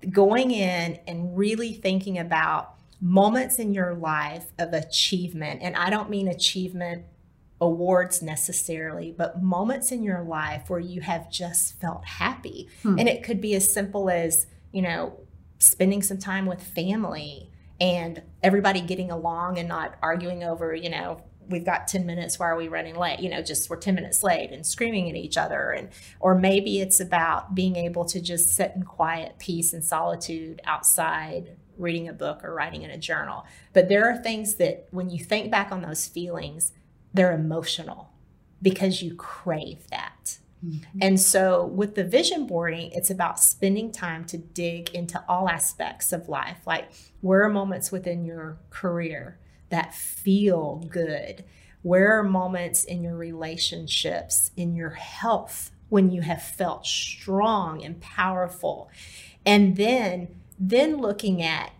going 0.09 0.51
in 0.51 0.99
and 1.07 1.37
really 1.37 1.73
thinking 1.73 2.17
about 2.17 2.75
moments 3.01 3.59
in 3.59 3.73
your 3.73 3.93
life 3.93 4.45
of 4.57 4.73
achievement, 4.73 5.61
and 5.61 5.75
I 5.75 5.89
don't 5.89 6.09
mean 6.09 6.29
achievement 6.29 7.03
awards 7.65 8.21
necessarily, 8.21 9.11
but 9.11 9.41
moments 9.41 9.91
in 9.91 10.03
your 10.03 10.23
life 10.23 10.69
where 10.69 10.79
you 10.79 11.01
have 11.01 11.31
just 11.31 11.79
felt 11.81 12.05
happy. 12.05 12.69
Hmm. 12.83 12.99
And 12.99 13.09
it 13.09 13.23
could 13.23 13.41
be 13.41 13.55
as 13.55 13.73
simple 13.73 14.09
as, 14.09 14.47
you 14.71 14.81
know, 14.81 15.19
spending 15.59 16.01
some 16.01 16.17
time 16.17 16.45
with 16.45 16.61
family 16.61 17.49
and 17.81 18.21
everybody 18.43 18.81
getting 18.81 19.11
along 19.11 19.57
and 19.57 19.67
not 19.67 19.95
arguing 20.01 20.43
over, 20.43 20.73
you 20.73 20.89
know, 20.89 21.21
we've 21.49 21.65
got 21.65 21.87
10 21.87 22.05
minutes 22.05 22.39
why 22.39 22.47
are 22.47 22.55
we 22.55 22.67
running 22.67 22.95
late 22.95 23.19
you 23.19 23.29
know 23.29 23.41
just 23.41 23.69
we're 23.69 23.75
10 23.75 23.93
minutes 23.95 24.23
late 24.23 24.51
and 24.51 24.65
screaming 24.65 25.09
at 25.09 25.15
each 25.15 25.37
other 25.37 25.69
and 25.71 25.89
or 26.19 26.35
maybe 26.35 26.79
it's 26.79 26.99
about 26.99 27.53
being 27.53 27.75
able 27.75 28.03
to 28.03 28.19
just 28.19 28.49
sit 28.49 28.71
in 28.75 28.83
quiet 28.83 29.37
peace 29.37 29.73
and 29.73 29.83
solitude 29.83 30.61
outside 30.65 31.55
reading 31.77 32.07
a 32.07 32.13
book 32.13 32.43
or 32.43 32.53
writing 32.53 32.81
in 32.81 32.89
a 32.89 32.97
journal 32.97 33.45
but 33.73 33.89
there 33.89 34.09
are 34.09 34.17
things 34.17 34.55
that 34.55 34.87
when 34.91 35.09
you 35.09 35.23
think 35.23 35.51
back 35.51 35.71
on 35.71 35.81
those 35.81 36.07
feelings 36.07 36.71
they're 37.15 37.33
emotional 37.33 38.11
because 38.61 39.01
you 39.01 39.15
crave 39.15 39.87
that 39.89 40.37
Mm-hmm. 40.65 40.99
And 41.01 41.19
so 41.19 41.65
with 41.65 41.95
the 41.95 42.03
vision 42.03 42.47
boarding, 42.47 42.91
it's 42.91 43.09
about 43.09 43.39
spending 43.39 43.91
time 43.91 44.25
to 44.25 44.37
dig 44.37 44.89
into 44.93 45.23
all 45.27 45.49
aspects 45.49 46.11
of 46.11 46.29
life. 46.29 46.59
Like, 46.65 46.91
where 47.21 47.43
are 47.43 47.49
moments 47.49 47.91
within 47.91 48.25
your 48.25 48.57
career 48.69 49.39
that 49.69 49.93
feel 49.93 50.83
good? 50.89 51.43
Where 51.81 52.17
are 52.17 52.23
moments 52.23 52.83
in 52.83 53.03
your 53.03 53.15
relationships, 53.15 54.51
in 54.55 54.75
your 54.75 54.91
health, 54.91 55.71
when 55.89 56.09
you 56.09 56.21
have 56.21 56.41
felt 56.41 56.85
strong 56.85 57.83
and 57.83 58.01
powerful? 58.01 58.89
And 59.45 59.75
then, 59.75 60.29
then 60.57 60.97
looking 60.97 61.43
at 61.43 61.73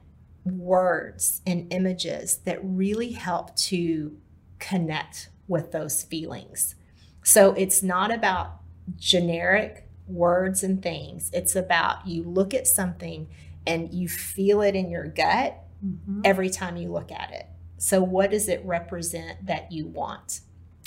words 0.43 1.41
and 1.47 1.71
images 1.73 2.37
that 2.45 2.59
really 2.61 3.13
help 3.13 3.55
to 3.55 4.15
connect 4.59 5.29
with 5.47 5.71
those 5.71 6.03
feelings. 6.03 6.75
So 7.23 7.53
it's 7.53 7.81
not 7.81 8.13
about 8.13 8.59
generic 8.97 9.89
words 10.07 10.63
and 10.63 10.81
things. 10.81 11.29
It's 11.33 11.55
about 11.55 12.07
you 12.07 12.23
look 12.23 12.53
at 12.53 12.67
something 12.67 13.27
and 13.65 13.93
you 13.93 14.07
feel 14.07 14.61
it 14.61 14.75
in 14.75 14.89
your 14.89 15.07
gut 15.07 15.57
mm-hmm. 15.83 16.21
every 16.23 16.49
time 16.49 16.77
you 16.77 16.91
look 16.91 17.11
at 17.11 17.31
it. 17.31 17.47
So, 17.77 18.01
what 18.01 18.31
does 18.31 18.47
it 18.47 18.63
represent 18.63 19.45
that 19.47 19.71
you 19.71 19.87
want? 19.87 20.41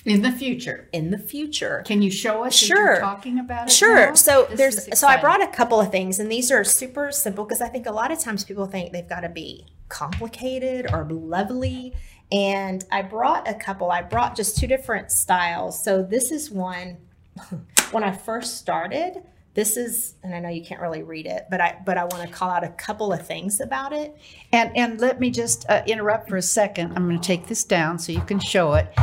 In 0.04 0.22
the 0.22 0.32
future. 0.32 0.88
In 0.92 1.10
the 1.10 1.18
future. 1.18 1.82
Can 1.84 2.02
you 2.02 2.10
show 2.10 2.44
us 2.44 2.54
sure. 2.54 2.98
talking 3.00 3.38
about 3.38 3.68
it? 3.68 3.72
Sure. 3.72 4.06
Now? 4.06 4.14
So 4.14 4.46
this 4.50 4.86
there's 4.86 4.98
so 4.98 5.06
I 5.06 5.20
brought 5.20 5.42
a 5.42 5.48
couple 5.48 5.80
of 5.80 5.90
things 5.90 6.18
and 6.18 6.30
these 6.30 6.50
are 6.50 6.64
super 6.64 7.10
simple 7.12 7.44
because 7.44 7.60
I 7.60 7.68
think 7.68 7.86
a 7.86 7.90
lot 7.90 8.10
of 8.10 8.18
times 8.18 8.44
people 8.44 8.66
think 8.66 8.92
they've 8.92 9.08
got 9.08 9.20
to 9.20 9.28
be 9.28 9.66
complicated 9.88 10.86
or 10.92 11.04
lovely. 11.10 11.94
And 12.30 12.84
I 12.92 13.02
brought 13.02 13.48
a 13.48 13.54
couple. 13.54 13.90
I 13.90 14.02
brought 14.02 14.36
just 14.36 14.58
two 14.58 14.66
different 14.66 15.10
styles. 15.10 15.82
So 15.82 16.02
this 16.02 16.30
is 16.30 16.50
one 16.50 16.98
when 17.90 18.04
I 18.04 18.12
first 18.12 18.58
started, 18.58 19.22
this 19.58 19.76
is, 19.76 20.14
and 20.22 20.32
I 20.32 20.38
know 20.38 20.50
you 20.50 20.64
can't 20.64 20.80
really 20.80 21.02
read 21.02 21.26
it, 21.26 21.46
but 21.50 21.60
I 21.60 21.80
but 21.84 21.98
I 21.98 22.04
want 22.04 22.22
to 22.22 22.32
call 22.32 22.48
out 22.48 22.62
a 22.62 22.68
couple 22.68 23.12
of 23.12 23.26
things 23.26 23.60
about 23.60 23.92
it. 23.92 24.16
And 24.52 24.70
and 24.76 25.00
let 25.00 25.18
me 25.18 25.30
just 25.30 25.68
uh, 25.68 25.82
interrupt 25.84 26.28
for 26.28 26.36
a 26.36 26.42
second. 26.42 26.92
I'm 26.94 27.08
going 27.08 27.18
to 27.18 27.26
take 27.26 27.48
this 27.48 27.64
down 27.64 27.98
so 27.98 28.12
you 28.12 28.20
can 28.20 28.38
show 28.38 28.74
it. 28.74 28.94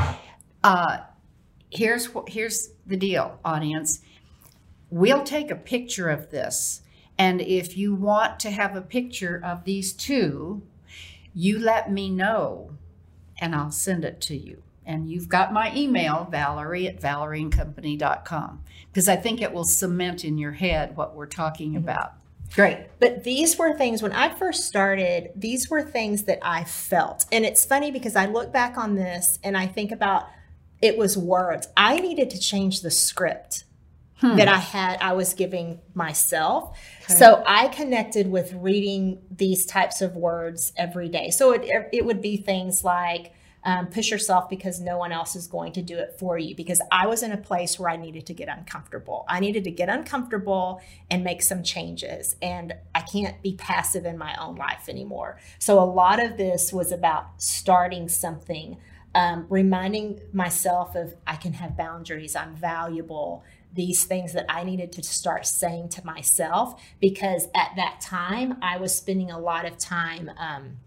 Uh, 0.64 1.00
here's 1.70 2.08
here's 2.28 2.70
the 2.86 2.96
deal, 2.96 3.38
audience. 3.44 4.00
We'll 4.90 5.24
take 5.24 5.52
a 5.52 5.58
picture 5.58 6.10
of 6.10 6.30
this, 6.32 6.84
and 7.18 7.42
if 7.42 7.76
you 7.76 7.94
want 7.94 8.40
to 8.40 8.52
have 8.52 8.78
a 8.78 8.82
picture 8.82 9.42
of 9.44 9.66
these 9.66 9.92
two, 9.92 10.64
you 11.34 11.60
let 11.60 11.92
me 11.92 12.10
know, 12.10 12.78
and 13.40 13.56
I'll 13.56 13.72
send 13.72 14.06
it 14.06 14.22
to 14.22 14.38
you 14.38 14.64
and 14.86 15.10
you've 15.10 15.30
got 15.30 15.52
my 15.52 15.74
email, 15.76 16.28
Valerie 16.30 16.88
at 16.88 17.02
valerieandcompany.com, 17.02 18.64
because 18.92 19.08
I 19.08 19.16
think 19.16 19.42
it 19.42 19.52
will 19.52 19.64
cement 19.64 20.24
in 20.24 20.38
your 20.38 20.52
head 20.52 20.96
what 20.96 21.16
we're 21.16 21.26
talking 21.26 21.70
mm-hmm. 21.70 21.84
about. 21.84 22.14
Great. 22.54 22.88
But 23.00 23.24
these 23.24 23.58
were 23.58 23.76
things 23.76 24.04
when 24.04 24.12
I 24.12 24.30
first 24.30 24.66
started, 24.66 25.32
these 25.36 25.70
were 25.70 25.82
things 25.82 26.24
that 26.24 26.40
I 26.44 26.64
felt. 26.64 27.26
And 27.32 27.44
it's 27.44 27.66
funny 27.66 27.92
because 27.92 28.16
I 28.16 28.28
look 28.28 28.54
back 28.54 28.78
on 28.78 28.96
this 28.96 29.40
and 29.44 29.58
I 29.58 29.66
think 29.66 29.92
about 29.92 30.28
it 30.82 30.98
was 30.98 31.18
words. 31.18 31.68
I 31.76 32.00
needed 32.00 32.30
to 32.30 32.40
change 32.40 32.82
the 32.82 32.92
script 32.92 33.65
hmm. 34.18 34.36
that 34.36 34.48
I 34.48 34.58
had, 34.58 35.00
I 35.02 35.14
was 35.14 35.34
giving 35.34 35.80
myself. 35.94 36.78
Okay. 37.04 37.14
So 37.16 37.44
I 37.46 37.68
connected 37.70 38.30
with 38.30 38.54
reading 38.54 39.22
these 39.30 39.66
types 39.66 40.02
of 40.02 40.16
words 40.16 40.74
every 40.78 41.10
day. 41.10 41.30
So 41.30 41.52
it, 41.54 41.90
it 41.92 42.06
would 42.06 42.22
be 42.22 42.38
things 42.38 42.84
like, 42.84 43.34
um, 43.66 43.88
push 43.88 44.12
yourself 44.12 44.48
because 44.48 44.80
no 44.80 45.00
one 45.00 45.12
else 45.12 45.36
is 45.36 45.48
going 45.48 45.74
to 45.74 45.82
do 45.82 45.98
it 45.98 46.16
for 46.20 46.38
you. 46.38 46.56
Because 46.56 46.80
I 46.92 47.08
was 47.08 47.24
in 47.24 47.32
a 47.32 47.38
place 47.38 47.80
where 47.80 47.90
I 47.90 47.98
needed 47.98 48.28
to 48.28 48.34
get 48.34 48.48
uncomfortable. 48.48 49.26
I 49.28 49.40
needed 49.40 49.64
to 49.64 49.72
get 49.72 49.90
uncomfortable 49.90 50.82
and 51.10 51.24
make 51.24 51.42
some 51.42 51.64
changes. 51.64 52.36
And 52.44 52.76
I 52.94 53.02
can't 53.02 53.42
be 53.42 53.56
passive 53.56 54.06
in 54.06 54.20
my 54.20 54.36
own 54.40 54.56
life 54.56 54.88
anymore. 54.88 55.40
So 55.58 55.80
a 55.80 55.86
lot 55.86 56.24
of 56.24 56.38
this 56.38 56.72
was 56.72 56.92
about 56.92 57.42
starting 57.42 58.08
something, 58.08 58.78
um, 59.16 59.48
reminding 59.50 60.22
myself 60.32 60.96
of 60.96 61.16
I 61.26 61.36
can 61.36 61.54
have 61.54 61.76
boundaries, 61.76 62.36
I'm 62.36 62.56
valuable 62.56 63.44
these 63.76 64.06
things 64.06 64.34
that 64.34 64.46
I 64.50 64.64
needed 64.64 64.92
to 64.94 65.04
start 65.04 65.46
saying 65.46 65.90
to 65.90 66.06
myself 66.06 66.82
because 67.00 67.48
at 67.54 67.72
that 67.76 68.00
time 68.02 68.58
I 68.62 68.78
was 68.78 68.96
spending 68.96 69.32
a 69.32 69.40
lot 69.40 69.66
of 69.66 69.78
time 69.78 70.32
um, 70.38 70.78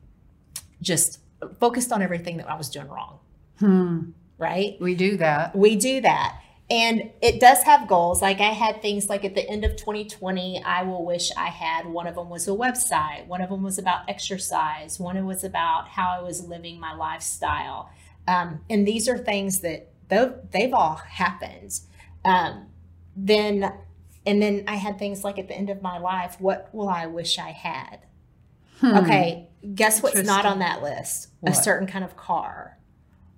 just 0.81 1.21
focused 1.61 1.93
on 1.93 2.03
everything 2.03 2.39
that 2.39 2.51
I 2.51 2.57
was 2.57 2.71
doing 2.71 2.89
wrong. 2.89 3.19
Hmm. 3.59 4.11
Right? 4.39 4.77
We 4.81 4.95
do 4.95 5.17
that. 5.19 5.55
We 5.55 5.77
do 5.77 6.01
that. 6.01 6.41
And 6.71 7.11
it 7.23 7.41
does 7.41 7.63
have 7.63 7.89
goals. 7.89 8.21
Like 8.21 8.41
I 8.41 8.51
had 8.51 8.83
things 8.83 9.09
like 9.09 9.25
at 9.25 9.35
the 9.35 9.49
end 9.49 9.65
of 9.65 9.77
2020, 9.77 10.63
I 10.63 10.83
will 10.83 11.05
wish 11.05 11.31
I 11.37 11.47
had 11.47 11.87
one 11.87 12.07
of 12.07 12.15
them 12.15 12.29
was 12.29 12.47
a 12.47 12.53
website, 12.53 13.27
one 13.27 13.41
of 13.41 13.49
them 13.49 13.63
was 13.63 13.79
about 13.79 14.09
exercise, 14.09 15.01
one 15.01 15.17
of 15.17 15.23
them 15.23 15.27
was 15.27 15.45
about 15.45 15.89
how 15.89 16.15
I 16.19 16.23
was 16.23 16.47
living 16.47 16.79
my 16.79 16.95
lifestyle. 16.95 17.91
Um, 18.27 18.61
and 18.69 18.87
these 18.87 19.09
are 19.09 19.17
things 19.17 19.61
that 19.61 19.89
they've 20.09 20.75
all 20.75 20.97
happened. 20.97 21.81
Um, 22.25 22.67
then, 23.27 23.73
and 24.27 24.41
then 24.43 24.65
I 24.67 24.77
had 24.77 24.99
things 24.99 25.25
like 25.25 25.39
at 25.39 25.49
the 25.49 25.55
end 25.55 25.71
of 25.71 25.83
my 25.83 25.99
life, 25.99 26.37
what 26.39 26.69
will 26.73 26.89
I 26.89 27.07
wish 27.07 27.39
I 27.39 27.51
had? 27.51 28.01
Hmm. 28.81 28.99
Okay, 28.99 29.49
guess 29.75 30.03
what's 30.03 30.23
not 30.23 30.47
on 30.47 30.61
that 30.61 30.83
list? 30.83 31.29
What? 31.41 31.53
A 31.53 31.57
certain 31.57 31.89
kind 31.89 32.05
of 32.05 32.17
car 32.17 32.79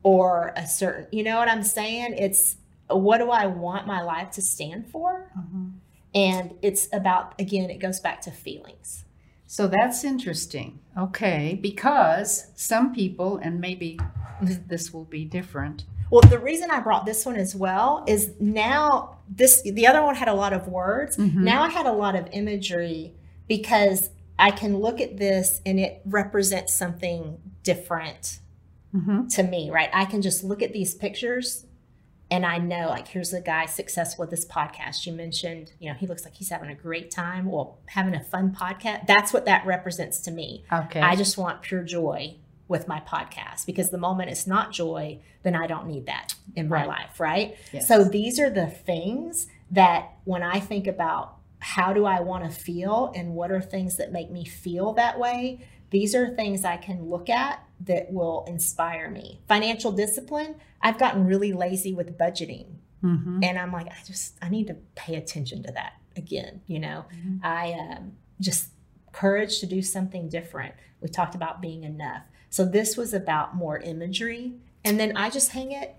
or 0.03 0.53
a 0.57 0.67
certain, 0.67 1.07
you 1.13 1.23
know 1.23 1.39
what 1.39 1.49
I'm 1.49 1.63
saying? 1.63 2.15
It's 2.19 2.57
what 2.89 3.19
do 3.19 3.31
I 3.31 3.47
want 3.47 3.87
my 3.87 4.03
life 4.03 4.31
to 4.33 4.43
stand 4.43 4.91
for? 4.91 5.31
Mm-hmm. 5.39 5.69
And 6.15 6.55
it's 6.61 6.89
about, 6.93 7.41
again, 7.41 7.71
it 7.71 7.79
goes 7.79 8.01
back 8.01 8.21
to 8.23 8.31
feelings. 8.31 9.05
So 9.47 9.67
that's 9.67 10.05
interesting. 10.05 10.81
Okay, 10.99 11.59
because 11.61 12.49
some 12.55 12.95
people, 12.95 13.39
and 13.39 13.61
maybe 13.61 13.99
this 14.43 14.93
will 14.93 15.05
be 15.05 15.25
different. 15.25 15.85
Well, 16.11 16.23
the 16.23 16.39
reason 16.39 16.71
I 16.71 16.81
brought 16.81 17.07
this 17.07 17.25
one 17.25 17.37
as 17.37 17.55
well 17.55 18.05
is 18.07 18.33
now 18.41 19.19
this 19.29 19.63
the 19.63 19.87
other 19.87 20.03
one 20.03 20.17
had 20.17 20.29
a 20.29 20.35
lot 20.35 20.53
of 20.53 20.67
words. 20.67 21.17
Mm-hmm. 21.17 21.45
Now 21.45 21.63
I 21.63 21.69
had 21.69 21.87
a 21.87 21.93
lot 21.93 22.17
of 22.17 22.29
imagery 22.33 23.15
because 23.47 24.11
I 24.39 24.51
can 24.51 24.79
look 24.79 25.01
at 25.01 25.17
this 25.17 25.61
and 25.65 25.79
it 25.79 26.03
represents 26.05 26.75
something 26.75 27.39
different 27.63 28.41
mm-hmm. 28.95 29.29
to 29.29 29.43
me, 29.43 29.71
right? 29.71 29.91
I 29.93 30.05
can 30.05 30.23
just 30.23 30.43
look 30.43 30.63
at 30.63 30.73
these 30.73 30.95
pictures 30.95 31.67
and 32.33 32.47
I 32.47 32.59
know, 32.59 32.89
like, 32.89 33.09
here's 33.09 33.33
a 33.33 33.41
guy 33.41 33.67
successful 33.67 34.23
with 34.23 34.31
this 34.31 34.45
podcast. 34.45 35.05
You 35.05 35.13
mentioned, 35.13 35.73
you 35.81 35.89
know, 35.89 35.97
he 35.97 36.07
looks 36.07 36.25
like 36.25 36.35
he's 36.35 36.49
having 36.49 36.71
a 36.71 36.77
great 36.77 37.11
time. 37.11 37.47
Well, 37.47 37.79
having 37.87 38.15
a 38.15 38.23
fun 38.23 38.55
podcast. 38.55 39.09
That's 39.09 39.33
what 39.33 39.47
that 39.47 39.67
represents 39.67 40.21
to 40.23 40.31
me. 40.31 40.65
Okay. 40.73 41.01
I 41.01 41.17
just 41.17 41.37
want 41.37 41.63
pure 41.63 41.83
joy 41.83 42.37
with 42.71 42.87
my 42.87 43.01
podcast 43.01 43.67
because 43.67 43.91
the 43.91 43.99
moment 43.99 44.31
it's 44.31 44.47
not 44.47 44.73
joy, 44.73 45.19
then 45.43 45.57
I 45.57 45.67
don't 45.67 45.89
need 45.89 46.07
that 46.07 46.35
in 46.55 46.69
my 46.69 46.77
right. 46.77 46.89
life, 46.89 47.19
right? 47.19 47.57
Yes. 47.73 47.89
So 47.89 48.05
these 48.05 48.39
are 48.39 48.49
the 48.49 48.69
things 48.69 49.49
that 49.73 50.13
when 50.25 50.45
I 50.45 50.61
think 50.61 50.87
about 50.87 51.37
how 51.59 51.93
do 51.93 52.07
I 52.07 52.21
want 52.21 52.45
to 52.45 52.51
feel 52.51 53.13
and 53.15 53.35
what 53.35 53.51
are 53.51 53.61
things 53.61 53.97
that 53.97 54.13
make 54.13 54.31
me 54.31 54.45
feel 54.45 54.93
that 54.95 55.19
way? 55.19 55.67
These 55.91 56.15
are 56.15 56.29
things 56.29 56.65
I 56.65 56.77
can 56.77 57.11
look 57.11 57.29
at 57.29 57.61
that 57.87 58.13
will 58.13 58.45
inspire 58.47 59.11
me. 59.11 59.41
Financial 59.49 59.91
discipline, 59.91 60.55
I've 60.81 60.99
gotten 60.99 61.27
really 61.27 61.53
lazy 61.53 61.93
with 61.93 62.17
budgeting. 62.17 62.77
Mm-hmm. 63.03 63.43
And 63.43 63.59
I'm 63.59 63.73
like, 63.73 63.89
I 63.89 63.97
just, 64.07 64.37
I 64.41 64.49
need 64.49 64.69
to 64.69 64.77
pay 64.95 65.17
attention 65.17 65.65
to 65.65 65.73
that 65.73 65.95
again. 66.17 66.61
You 66.69 66.79
know, 66.79 67.05
mm-hmm. 67.13 67.45
I 67.45 67.73
um, 67.73 68.13
just 68.41 68.69
courage 69.13 69.61
to 69.61 69.67
do 69.67 69.83
something 69.83 70.29
different. 70.29 70.75
We 71.01 71.09
talked 71.09 71.35
about 71.35 71.61
being 71.61 71.85
enough. 71.85 72.23
So 72.51 72.65
this 72.65 72.97
was 72.97 73.15
about 73.15 73.55
more 73.55 73.79
imagery. 73.79 74.55
And 74.85 74.99
then 74.99 75.17
I 75.17 75.31
just 75.31 75.53
hang 75.53 75.73
it, 75.73 75.97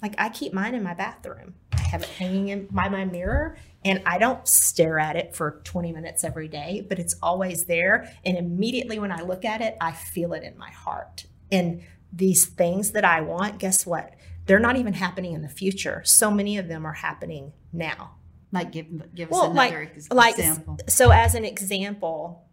like 0.00 0.14
I 0.18 0.28
keep 0.28 0.52
mine 0.52 0.74
in 0.74 0.82
my 0.82 0.94
bathroom. 0.94 1.54
I 1.72 1.80
have 1.80 2.02
it 2.02 2.08
hanging 2.08 2.48
in 2.48 2.66
by 2.66 2.88
my 2.88 3.04
mirror 3.04 3.56
and 3.84 4.02
I 4.06 4.18
don't 4.18 4.46
stare 4.46 4.98
at 4.98 5.16
it 5.16 5.34
for 5.34 5.60
20 5.64 5.92
minutes 5.92 6.24
every 6.24 6.48
day, 6.48 6.86
but 6.88 6.98
it's 6.98 7.16
always 7.22 7.64
there. 7.64 8.12
And 8.24 8.36
immediately 8.36 8.98
when 8.98 9.12
I 9.12 9.22
look 9.22 9.44
at 9.44 9.60
it, 9.60 9.76
I 9.80 9.92
feel 9.92 10.32
it 10.32 10.44
in 10.44 10.56
my 10.56 10.70
heart. 10.70 11.26
And 11.50 11.82
these 12.12 12.46
things 12.46 12.92
that 12.92 13.04
I 13.04 13.20
want, 13.22 13.58
guess 13.58 13.84
what? 13.84 14.14
They're 14.46 14.58
not 14.58 14.76
even 14.76 14.94
happening 14.94 15.32
in 15.32 15.42
the 15.42 15.48
future. 15.48 16.02
So 16.04 16.30
many 16.30 16.58
of 16.58 16.68
them 16.68 16.86
are 16.86 16.92
happening 16.92 17.52
now. 17.72 18.12
Like 18.52 18.70
give 18.72 18.86
give 19.14 19.28
us 19.28 19.32
well, 19.32 19.50
another 19.50 19.90
like, 20.12 20.34
example. 20.38 20.76
Like, 20.78 20.90
so 20.90 21.10
as 21.10 21.34
an 21.34 21.44
example, 21.44 22.44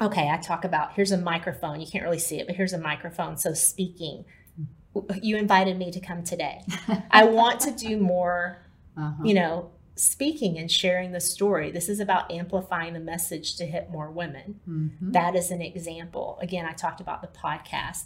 okay, 0.00 0.30
I 0.30 0.38
talk 0.38 0.64
about 0.64 0.92
here's 0.94 1.12
a 1.12 1.18
microphone. 1.18 1.80
You 1.80 1.86
can't 1.86 2.04
really 2.04 2.18
see 2.18 2.38
it, 2.40 2.46
but 2.46 2.56
here's 2.56 2.72
a 2.72 2.78
microphone. 2.78 3.36
So 3.36 3.52
speaking, 3.52 4.24
you 5.20 5.36
invited 5.36 5.76
me 5.76 5.90
to 5.90 6.00
come 6.00 6.22
today. 6.24 6.62
I 7.10 7.24
want 7.24 7.60
to 7.60 7.70
do 7.70 7.98
more, 7.98 8.62
Uh-huh. 8.98 9.24
you 9.24 9.34
know, 9.34 9.70
speaking 9.94 10.56
and 10.56 10.70
sharing 10.70 11.12
the 11.12 11.20
story. 11.20 11.70
This 11.70 11.90
is 11.90 12.00
about 12.00 12.30
amplifying 12.32 12.94
the 12.94 13.00
message 13.00 13.56
to 13.56 13.66
hit 13.66 13.90
more 13.90 14.10
women. 14.10 14.58
Mhm. 14.66 15.12
That 15.12 15.36
is 15.36 15.50
an 15.50 15.60
example. 15.60 16.38
Again, 16.40 16.64
I 16.64 16.72
talked 16.72 17.02
about 17.02 17.20
the 17.20 17.28
podcast. 17.28 18.04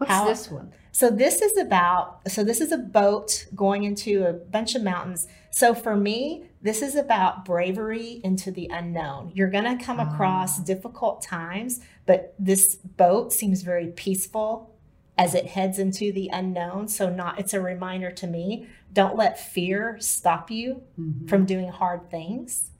What's 0.00 0.10
How- 0.12 0.24
this 0.24 0.50
one? 0.50 0.72
So 0.92 1.10
this 1.10 1.42
is 1.42 1.58
about 1.58 2.20
so 2.26 2.42
this 2.42 2.58
is 2.62 2.72
a 2.72 2.78
boat 2.78 3.46
going 3.54 3.84
into 3.84 4.26
a 4.26 4.32
bunch 4.32 4.74
of 4.74 4.82
mountains. 4.82 5.28
So 5.50 5.74
for 5.74 5.94
me, 5.94 6.44
this 6.62 6.80
is 6.80 6.94
about 6.96 7.44
bravery 7.44 8.22
into 8.24 8.50
the 8.50 8.70
unknown. 8.72 9.30
You're 9.34 9.50
going 9.50 9.76
to 9.78 9.84
come 9.84 10.00
across 10.00 10.58
difficult 10.58 11.20
times, 11.20 11.80
but 12.06 12.34
this 12.38 12.76
boat 12.76 13.30
seems 13.34 13.60
very 13.60 13.88
peaceful 13.88 14.74
as 15.18 15.34
it 15.34 15.48
heads 15.48 15.78
into 15.78 16.12
the 16.12 16.30
unknown. 16.32 16.88
So 16.88 17.10
not 17.10 17.38
it's 17.38 17.52
a 17.52 17.60
reminder 17.60 18.10
to 18.12 18.26
me, 18.26 18.66
don't 18.90 19.16
let 19.16 19.38
fear 19.38 19.98
stop 20.00 20.50
you 20.50 20.82
Mhm. 20.98 21.28
from 21.28 21.44
doing 21.44 21.68
hard 21.68 22.10
things 22.10 22.70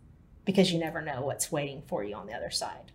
because 0.47 0.73
you 0.73 0.81
never 0.81 1.03
know 1.03 1.21
what's 1.21 1.53
waiting 1.53 1.83
for 1.87 2.03
you 2.03 2.15
on 2.15 2.27
the 2.27 2.33
other 2.35 2.51
side. 2.51 2.93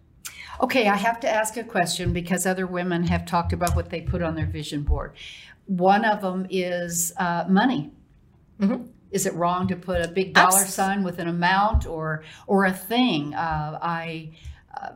Okay, 0.62 0.88
I 0.88 0.96
have 0.96 1.20
to 1.22 1.30
ask 1.30 1.58
a 1.58 1.64
question 1.64 2.14
because 2.14 2.46
other 2.46 2.66
women 2.68 3.04
have 3.08 3.26
talked 3.26 3.54
about 3.54 3.76
what 3.76 3.90
they 3.90 4.02
put 4.02 4.22
on 4.22 4.36
their 4.36 4.46
vision 4.46 4.84
board. 4.84 5.14
One 5.66 6.06
of 6.06 6.22
them 6.22 6.48
is 6.50 7.12
uh, 7.18 7.46
money. 7.50 7.92
Mhm. 8.60 8.90
Is 9.12 9.26
it 9.26 9.34
wrong 9.34 9.68
to 9.68 9.76
put 9.76 10.02
a 10.02 10.08
big 10.08 10.34
dollar 10.34 10.62
Abs- 10.62 10.74
sign 10.74 11.04
with 11.04 11.20
an 11.20 11.28
amount 11.28 11.86
or 11.86 12.24
or 12.48 12.66
a 12.66 12.74
thing? 12.74 13.34
Uh, 13.34 13.80
I 13.82 14.32
uh, 14.76 14.90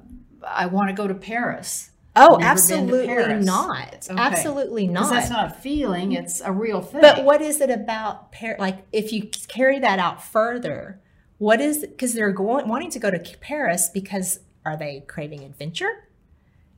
I 0.45 0.65
want 0.67 0.89
to 0.89 0.93
go 0.93 1.07
to 1.07 1.13
Paris. 1.13 1.91
Oh, 2.15 2.37
absolutely 2.41 3.07
not. 3.45 4.07
Okay. 4.09 4.19
Absolutely 4.19 4.87
not. 4.87 5.11
that's 5.11 5.29
not 5.29 5.51
a 5.51 5.53
feeling; 5.53 6.11
it's 6.13 6.41
a 6.41 6.51
real 6.51 6.81
thing. 6.81 7.01
But 7.01 7.23
what 7.23 7.41
is 7.41 7.61
it 7.61 7.69
about 7.69 8.31
Paris? 8.31 8.59
like 8.59 8.85
if 8.91 9.13
you 9.13 9.29
carry 9.47 9.79
that 9.79 9.99
out 9.99 10.23
further? 10.23 10.99
What 11.37 11.61
is 11.61 11.79
because 11.79 12.13
they're 12.13 12.33
going 12.33 12.67
wanting 12.67 12.89
to 12.91 12.99
go 12.99 13.09
to 13.09 13.19
Paris 13.39 13.89
because 13.93 14.39
are 14.65 14.77
they 14.77 15.03
craving 15.07 15.43
adventure? 15.43 16.09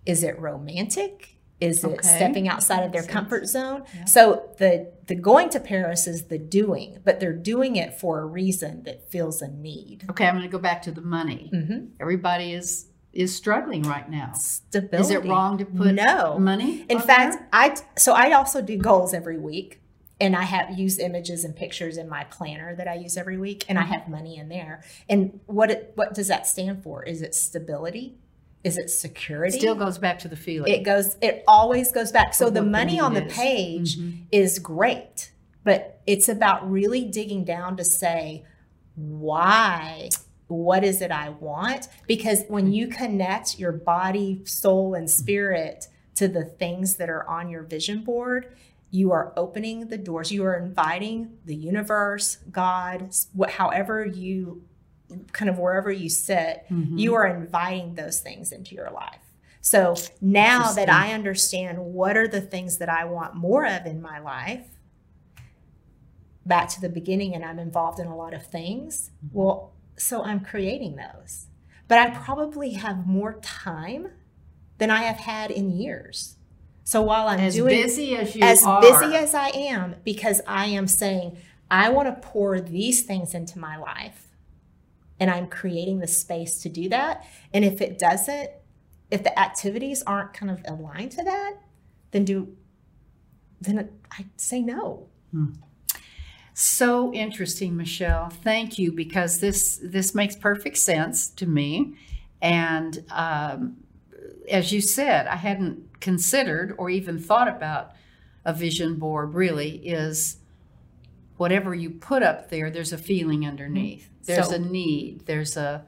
Is 0.06 0.24
it 0.24 0.40
romantic? 0.40 1.38
Is 1.60 1.84
it 1.84 2.04
stepping 2.04 2.48
outside 2.48 2.84
of 2.84 2.92
their 2.92 3.04
comfort 3.04 3.46
zone? 3.48 3.84
Yeah. 3.96 4.06
So 4.06 4.50
the 4.58 4.92
the 5.06 5.14
going 5.14 5.50
to 5.50 5.60
Paris 5.60 6.08
is 6.08 6.26
the 6.26 6.40
doing, 6.40 6.98
but 7.06 7.20
they're 7.20 7.34
doing 7.34 7.76
it 7.76 8.00
for 8.00 8.20
a 8.20 8.26
reason 8.26 8.82
that 8.84 9.12
feels 9.12 9.44
a 9.44 9.48
need. 9.48 10.06
Okay, 10.10 10.26
I'm 10.26 10.34
going 10.34 10.44
to 10.48 10.52
go 10.52 10.58
back 10.58 10.82
to 10.84 10.92
the 10.92 11.02
money. 11.02 11.52
Mm-hmm. 11.54 11.86
Everybody 12.00 12.54
is 12.54 12.88
is 13.14 13.36
struggling 13.36 13.84
right 13.84 14.10
now. 14.10 14.32
Stability. 14.34 14.98
Is 15.04 15.12
it 15.12 15.26
wrong 15.30 15.58
to 15.60 15.66
put 15.66 15.94
No. 15.94 16.40
money? 16.40 16.84
In 16.90 17.00
fact, 17.00 17.34
there? 17.36 17.48
I 17.54 17.76
so 17.96 18.14
I 18.14 18.32
also 18.32 18.64
do 18.64 18.78
goals 18.78 19.14
every 19.14 19.38
week, 19.38 19.81
and 20.22 20.36
I 20.36 20.44
have 20.44 20.78
use 20.78 21.00
images 21.00 21.44
and 21.44 21.56
pictures 21.56 21.98
in 21.98 22.08
my 22.08 22.24
planner 22.26 22.76
that 22.76 22.88
I 22.88 22.94
use 22.96 23.18
every 23.18 23.38
week, 23.38 23.66
and 23.68 23.78
I 23.80 23.84
have 23.84 24.08
money 24.08 24.38
in 24.38 24.48
there. 24.50 24.84
And 25.10 25.40
what 25.48 25.72
it, 25.72 25.92
what 25.96 26.14
does 26.14 26.28
that 26.30 26.46
stand 26.48 26.84
for? 26.84 27.04
Is 27.04 27.22
it 27.22 27.34
stability? 27.36 28.18
Is 28.64 28.78
it 28.78 28.92
security? 28.92 29.58
It 29.58 29.60
still 29.60 29.74
goes 29.76 29.98
back 29.98 30.20
to 30.20 30.28
the 30.28 30.36
feeling. 30.36 30.72
it 30.72 30.84
goes. 30.84 31.18
It 31.22 31.44
always 31.48 31.92
goes 31.92 32.12
back. 32.12 32.36
So 32.36 32.52
the 32.52 32.62
money 32.62 33.00
on 33.00 33.16
the 33.16 33.26
is. 33.26 33.34
page 33.34 33.98
Mhm. 33.98 34.26
is 34.32 34.60
great, 34.60 35.32
but 35.64 36.00
it's 36.06 36.30
about 36.30 36.70
really 36.72 37.04
digging 37.06 37.44
down 37.44 37.76
to 37.78 37.84
say 37.84 38.46
why. 38.96 40.10
What 40.48 40.84
is 40.84 41.02
it 41.02 41.12
I 41.12 41.30
want? 41.30 41.88
Because 42.08 42.44
when 42.50 42.72
you 42.74 42.88
connect 42.88 43.58
your 43.58 43.72
body, 43.72 44.42
soul, 44.46 44.94
and 44.94 45.10
spirit 45.10 45.88
to 46.16 46.28
the 46.28 46.44
things 46.44 46.98
that 46.98 47.10
are 47.10 47.28
on 47.28 47.50
your 47.50 47.64
vision 47.64 48.04
board, 48.04 48.54
you 48.92 49.12
are 49.12 49.34
opening 49.38 49.88
the 49.88 49.98
doors. 49.98 50.32
You 50.32 50.44
are 50.46 50.56
inviting 50.56 51.38
the 51.46 51.56
universe, 51.56 52.38
God, 52.52 53.10
what, 53.34 53.52
however 53.52 54.06
you 54.06 54.64
kind 55.34 55.50
of 55.50 55.58
wherever 55.60 55.92
you 55.92 56.10
sit, 56.10 56.66
Mhm. 56.70 56.98
you 57.00 57.14
are 57.16 57.26
inviting 57.26 57.96
those 57.96 58.22
things 58.22 58.52
into 58.52 58.76
your 58.76 58.90
life. 58.92 59.34
So 59.62 59.96
now 60.22 60.72
that 60.74 60.90
I 60.90 61.14
understand 61.14 61.80
what 61.80 62.16
are 62.18 62.28
the 62.28 62.42
things 62.42 62.78
that 62.78 62.90
I 62.90 63.06
want 63.06 63.36
more 63.36 63.66
of 63.66 63.86
in 63.86 64.02
my 64.02 64.20
life, 64.20 64.68
back 66.46 66.68
to 66.70 66.82
the 66.82 66.90
beginning, 66.90 67.36
and 67.36 67.46
I'm 67.46 67.60
involved 67.60 68.00
in 68.00 68.08
a 68.08 68.16
lot 68.16 68.34
of 68.34 68.46
things, 68.46 69.12
well, 69.32 69.74
so 69.98 70.24
I'm 70.24 70.40
creating 70.40 70.96
those. 70.96 71.48
But 71.88 72.00
I 72.00 72.10
probably 72.10 72.72
have 72.74 73.06
more 73.06 73.34
time 73.42 74.08
than 74.80 74.90
I 74.90 75.04
have 75.04 75.18
had 75.18 75.52
in 75.52 75.72
years. 75.72 76.38
So 76.84 77.02
while 77.02 77.28
I'm 77.28 77.40
as 77.40 77.56
doing 77.56 77.82
busy 77.82 78.16
as 78.16 78.36
you 78.36 78.42
as 78.42 78.64
are, 78.64 78.82
busy 78.82 79.16
as 79.16 79.34
I 79.34 79.50
am, 79.50 79.96
because 80.04 80.42
I 80.48 80.66
am 80.66 80.88
saying, 80.88 81.38
I 81.70 81.90
want 81.90 82.08
to 82.08 82.28
pour 82.28 82.60
these 82.60 83.04
things 83.04 83.34
into 83.34 83.60
my 83.60 83.78
life. 83.78 84.28
And 85.20 85.30
I'm 85.30 85.48
creating 85.48 86.00
the 86.00 86.08
space 86.08 86.62
to 86.64 86.70
do 86.70 86.90
that. 86.90 87.26
And 87.54 87.64
if 87.64 87.80
it 87.80 88.00
doesn't, 88.00 88.50
if 89.12 89.24
the 89.24 89.38
activities 89.38 90.02
aren't 90.08 90.34
kind 90.34 90.52
of 90.52 90.62
aligned 90.66 91.12
to 91.12 91.24
that, 91.24 91.54
then 92.10 92.26
do, 92.26 92.56
then 93.62 93.90
I 94.12 94.26
say 94.38 94.62
no. 94.62 95.08
so 96.54 97.14
interesting, 97.14 97.78
Michelle. 97.78 98.30
Thank 98.30 98.78
you 98.78 98.92
because 98.92 99.40
this 99.40 99.80
this 99.84 100.14
makes 100.14 100.36
perfect 100.36 100.78
sense 100.78 101.30
to 101.30 101.46
me. 101.46 101.96
And 102.42 103.04
um, 103.12 103.78
as 104.50 104.72
you 104.72 104.82
said, 104.82 105.28
I 105.28 105.36
hadn't 105.36 105.91
considered 106.02 106.76
or 106.78 106.90
even 106.90 107.18
thought 107.20 107.48
about 107.48 107.92
a 108.44 108.54
vision 108.54 108.96
board. 108.96 109.34
Really, 109.34 109.78
is 109.88 110.38
whatever 111.38 111.74
you 111.74 111.90
put 111.92 112.22
up 112.24 112.50
there. 112.50 112.70
There's 112.70 112.92
a 112.94 112.98
feeling 112.98 113.46
underneath. 113.48 114.10
There's 114.26 114.50
So- 114.50 114.56
a 114.56 114.60
need. 114.60 115.26
There's 115.26 115.56
a 115.58 115.86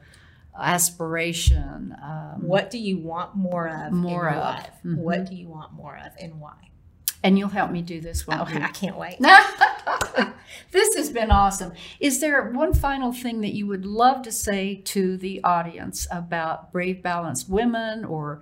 aspiration. 0.57 1.95
Um, 2.01 2.41
What 2.47 2.69
do 2.69 2.77
you 2.77 2.97
want 2.99 3.35
more 3.35 3.67
of 3.67 3.91
More 3.91 4.27
in 4.29 4.33
your 4.35 4.41
of. 4.41 4.55
life? 4.55 4.69
Mhm. 4.85 4.97
What 4.97 5.25
do 5.29 5.35
you 5.35 5.47
want 5.49 5.73
more 5.73 5.95
of 5.97 6.11
and 6.19 6.39
why? 6.39 6.53
and 7.25 7.39
you'll 7.39 7.47
help 7.47 7.71
me 7.71 7.81
do 7.81 8.01
this 8.01 8.27
one. 8.27 8.37
Oh, 8.37 8.43
I 8.45 8.67
can't 8.73 8.97
wait. 8.97 9.17
this 10.71 10.93
has 10.95 11.09
been 11.09 11.31
awesome. 11.31 11.71
Is 12.01 12.19
there 12.19 12.51
one 12.51 12.73
final 12.73 13.13
thing 13.13 13.39
that 13.41 13.53
you 13.53 13.65
would 13.67 13.85
love 13.85 14.23
to 14.23 14.31
say 14.31 14.81
to 14.85 15.15
the 15.15 15.41
audience 15.41 16.05
about 16.11 16.73
brave, 16.73 17.01
balanced 17.01 17.49
women, 17.49 18.03
or 18.03 18.41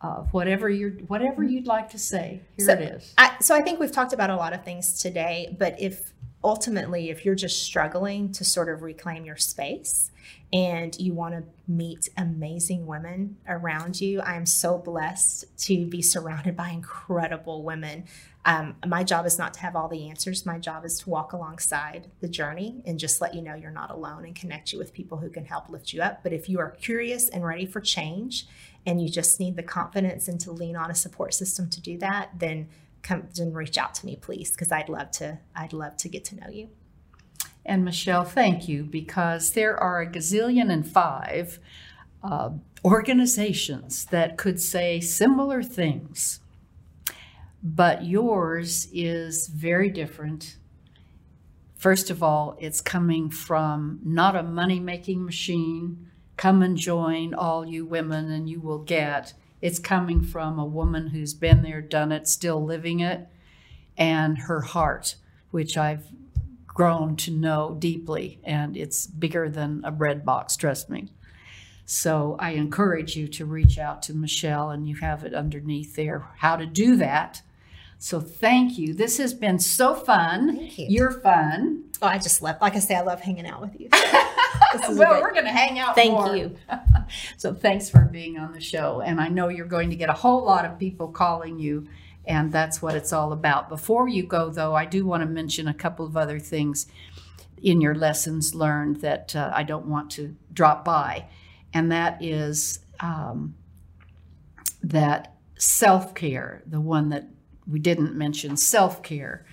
uh, 0.00 0.22
whatever 0.32 0.68
you're, 0.70 0.90
whatever 0.90 1.42
you'd 1.42 1.66
like 1.66 1.90
to 1.90 1.98
say? 1.98 2.40
Here 2.56 2.66
So- 2.66 2.72
it 2.74 2.80
is. 2.80 3.14
I, 3.18 3.36
so 3.40 3.54
I 3.54 3.62
think 3.62 3.80
we've 3.80 3.92
talked 3.92 4.12
about 4.12 4.30
a 4.30 4.36
lot 4.36 4.52
of 4.52 4.64
things 4.64 5.00
today, 5.00 5.54
but 5.58 5.80
if 5.80 6.12
ultimately, 6.44 7.10
if 7.10 7.24
you're 7.24 7.34
just 7.34 7.62
struggling 7.62 8.30
to 8.32 8.44
sort 8.44 8.68
of 8.68 8.82
reclaim 8.82 9.24
your 9.24 9.36
space 9.36 10.10
and 10.52 10.98
you 10.98 11.12
want 11.12 11.34
to 11.34 11.42
meet 11.66 12.08
amazing 12.16 12.86
women 12.86 13.36
around 13.48 14.00
you, 14.00 14.20
I 14.20 14.34
am 14.36 14.46
so 14.46 14.78
blessed 14.78 15.44
to 15.66 15.86
be 15.86 16.00
surrounded 16.00 16.56
by 16.56 16.70
incredible 16.70 17.64
women. 17.64 18.04
Um, 18.44 18.76
my 18.86 19.04
job 19.04 19.26
is 19.26 19.36
not 19.36 19.52
to 19.54 19.60
have 19.60 19.76
all 19.76 19.88
the 19.88 20.08
answers. 20.08 20.46
My 20.46 20.58
job 20.58 20.84
is 20.86 21.00
to 21.00 21.10
walk 21.10 21.32
alongside 21.34 22.06
the 22.20 22.28
journey 22.28 22.80
and 22.86 22.98
just 22.98 23.20
let 23.20 23.34
you 23.34 23.42
know 23.42 23.54
you're 23.54 23.70
not 23.70 23.90
alone 23.90 24.24
and 24.24 24.34
connect 24.34 24.72
you 24.72 24.78
with 24.78 24.94
people 24.94 25.18
who 25.18 25.28
can 25.28 25.44
help 25.44 25.68
lift 25.68 25.92
you 25.92 26.00
up. 26.00 26.22
But 26.22 26.32
if 26.32 26.48
you 26.48 26.58
are 26.60 26.70
curious 26.70 27.28
and 27.28 27.44
ready 27.44 27.66
for 27.66 27.80
change 27.80 28.46
and 28.88 29.02
you 29.02 29.08
just 29.10 29.38
need 29.38 29.54
the 29.54 29.62
confidence 29.62 30.28
and 30.28 30.40
to 30.40 30.50
lean 30.50 30.74
on 30.74 30.90
a 30.90 30.94
support 30.94 31.34
system 31.34 31.68
to 31.68 31.78
do 31.78 31.98
that, 31.98 32.30
then 32.38 32.66
come 33.02 33.28
and 33.38 33.54
reach 33.54 33.76
out 33.76 33.94
to 33.96 34.06
me, 34.06 34.16
please, 34.16 34.50
because 34.50 34.72
I'd 34.72 34.88
love 34.88 35.10
to. 35.12 35.38
I'd 35.54 35.74
love 35.74 35.98
to 35.98 36.08
get 36.08 36.24
to 36.26 36.36
know 36.36 36.48
you. 36.48 36.70
And 37.66 37.84
Michelle, 37.84 38.24
thank 38.24 38.66
you 38.66 38.84
because 38.84 39.52
there 39.52 39.76
are 39.76 40.00
a 40.00 40.06
gazillion 40.06 40.72
and 40.72 40.90
five 40.90 41.60
uh, 42.22 42.48
organizations 42.82 44.06
that 44.06 44.38
could 44.38 44.58
say 44.58 45.00
similar 45.00 45.62
things, 45.62 46.40
but 47.62 48.06
yours 48.06 48.88
is 48.90 49.48
very 49.48 49.90
different. 49.90 50.56
First 51.76 52.08
of 52.08 52.22
all, 52.22 52.56
it's 52.58 52.80
coming 52.80 53.28
from 53.28 54.00
not 54.02 54.34
a 54.34 54.42
money 54.42 54.80
making 54.80 55.26
machine. 55.26 56.10
Come 56.38 56.62
and 56.62 56.76
join 56.76 57.34
all 57.34 57.66
you 57.66 57.84
women 57.84 58.30
and 58.30 58.48
you 58.48 58.60
will 58.60 58.78
get. 58.78 59.34
It's 59.60 59.80
coming 59.80 60.22
from 60.22 60.58
a 60.58 60.64
woman 60.64 61.08
who's 61.08 61.34
been 61.34 61.62
there, 61.62 61.82
done 61.82 62.12
it, 62.12 62.28
still 62.28 62.64
living 62.64 63.00
it, 63.00 63.26
and 63.96 64.38
her 64.38 64.60
heart, 64.60 65.16
which 65.50 65.76
I've 65.76 66.06
grown 66.68 67.16
to 67.16 67.32
know 67.32 67.76
deeply, 67.76 68.38
and 68.44 68.76
it's 68.76 69.04
bigger 69.08 69.48
than 69.48 69.82
a 69.84 69.90
bread 69.90 70.24
box, 70.24 70.56
trust 70.56 70.88
me. 70.88 71.08
So 71.84 72.36
I 72.38 72.50
encourage 72.50 73.16
you 73.16 73.26
to 73.28 73.44
reach 73.44 73.76
out 73.76 74.00
to 74.02 74.14
Michelle, 74.14 74.70
and 74.70 74.88
you 74.88 74.94
have 74.96 75.24
it 75.24 75.34
underneath 75.34 75.96
there 75.96 76.28
how 76.36 76.54
to 76.54 76.66
do 76.66 76.94
that. 76.96 77.42
So 77.98 78.20
thank 78.20 78.78
you. 78.78 78.94
This 78.94 79.18
has 79.18 79.34
been 79.34 79.58
so 79.58 79.96
fun. 79.96 80.56
Thank 80.56 80.78
you. 80.78 80.86
You're 80.88 81.10
fun. 81.10 81.82
Oh, 82.00 82.06
I 82.06 82.18
just 82.18 82.42
love. 82.42 82.58
Like 82.60 82.76
I 82.76 82.78
say, 82.78 82.94
I 82.94 83.00
love 83.00 83.22
hanging 83.22 83.46
out 83.46 83.60
with 83.60 83.80
you. 83.80 83.88
well, 84.74 84.94
great- 84.94 85.22
we're 85.22 85.32
going 85.32 85.44
to 85.44 85.50
hang 85.50 85.78
out. 85.78 85.94
Thank 85.94 86.12
more. 86.12 86.36
you. 86.36 86.56
So 87.38 87.54
thanks 87.54 87.88
for 87.88 88.02
being 88.02 88.38
on 88.38 88.52
the 88.52 88.60
show. 88.60 89.00
And 89.00 89.18
I 89.18 89.28
know 89.28 89.48
you're 89.48 89.64
going 89.64 89.88
to 89.88 89.96
get 89.96 90.10
a 90.10 90.12
whole 90.12 90.44
lot 90.44 90.66
of 90.66 90.78
people 90.78 91.08
calling 91.08 91.58
you, 91.58 91.88
and 92.26 92.52
that's 92.52 92.82
what 92.82 92.94
it's 92.94 93.14
all 93.14 93.32
about. 93.32 93.70
Before 93.70 94.08
you 94.08 94.24
go, 94.24 94.50
though, 94.50 94.74
I 94.74 94.84
do 94.84 95.06
want 95.06 95.22
to 95.22 95.26
mention 95.26 95.68
a 95.68 95.72
couple 95.72 96.04
of 96.04 96.18
other 96.18 96.38
things 96.38 96.86
in 97.62 97.80
your 97.80 97.94
lessons 97.94 98.54
learned 98.54 98.96
that 98.96 99.34
uh, 99.34 99.50
I 99.54 99.62
don't 99.62 99.86
want 99.86 100.10
to 100.12 100.36
drop 100.52 100.84
by. 100.84 101.26
And 101.72 101.90
that 101.92 102.22
is 102.22 102.80
um, 103.00 103.54
that 104.82 105.34
self 105.56 106.14
care, 106.14 106.62
the 106.66 106.80
one 106.80 107.08
that 107.10 107.28
we 107.66 107.78
didn't 107.78 108.14
mention, 108.14 108.56
self 108.56 109.02
care 109.02 109.46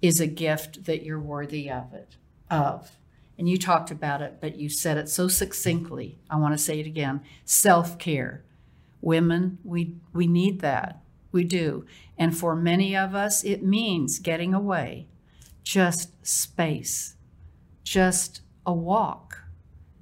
is 0.00 0.20
a 0.20 0.26
gift 0.26 0.84
that 0.84 1.04
you're 1.04 1.20
worthy 1.20 1.70
of 1.70 1.92
it 1.92 2.16
of 2.50 2.90
and 3.38 3.48
you 3.48 3.56
talked 3.56 3.90
about 3.90 4.22
it 4.22 4.38
but 4.40 4.56
you 4.56 4.68
said 4.68 4.98
it 4.98 5.08
so 5.08 5.28
succinctly. 5.28 6.18
I 6.30 6.36
want 6.36 6.54
to 6.54 6.58
say 6.58 6.80
it 6.80 6.86
again. 6.86 7.22
Self-care. 7.44 8.44
Women 9.00 9.58
we 9.64 9.96
we 10.12 10.26
need 10.26 10.60
that. 10.60 11.02
We 11.32 11.44
do. 11.44 11.86
And 12.18 12.36
for 12.36 12.54
many 12.54 12.96
of 12.96 13.14
us 13.14 13.42
it 13.44 13.62
means 13.62 14.18
getting 14.18 14.54
away. 14.54 15.08
Just 15.64 16.10
space. 16.26 17.16
Just 17.84 18.42
a 18.66 18.72
walk. 18.72 19.38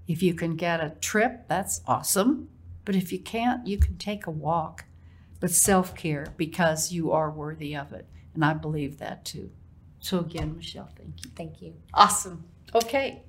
If 0.07 0.23
you 0.23 0.35
can 0.35 0.57
get 0.57 0.81
a 0.81 0.97
trip 1.01 1.47
that's 1.49 1.81
awesome. 1.87 2.49
But 2.85 2.97
if 2.97 3.13
you 3.13 3.19
can't 3.21 3.67
you 3.67 3.79
can 3.79 3.97
take 3.97 4.27
a 4.27 4.31
walk. 4.31 4.85
But 5.39 5.51
self-care 5.51 6.27
because 6.37 6.93
you 6.93 7.13
are 7.13 7.31
worthy 7.31 7.75
of 7.75 7.93
it. 7.93 8.07
And 8.35 8.45
i 8.45 8.53
believe 8.53 8.99
that 8.99 9.25
too. 9.25 9.51
So 10.01 10.19
again 10.19 10.57
michelle 10.57 10.91
thank 10.97 11.25
you. 11.25 11.31
Thank 11.37 11.63
you. 11.63 11.75
Awesome. 11.95 12.45
Okay. 12.75 13.23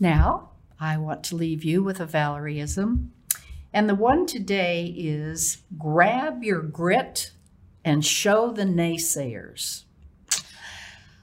Now, 0.00 0.50
I 0.80 0.96
want 0.96 1.22
to 1.24 1.36
leave 1.36 1.64
you 1.64 1.82
with 1.82 2.00
a 2.00 2.06
Valerieism. 2.06 3.08
And 3.72 3.88
the 3.88 3.94
one 3.94 4.26
today 4.26 4.86
is 4.96 5.58
grab 5.76 6.42
your 6.42 6.62
grit 6.62 7.32
and 7.84 8.04
show 8.04 8.50
the 8.50 8.64
naysayers. 8.64 9.84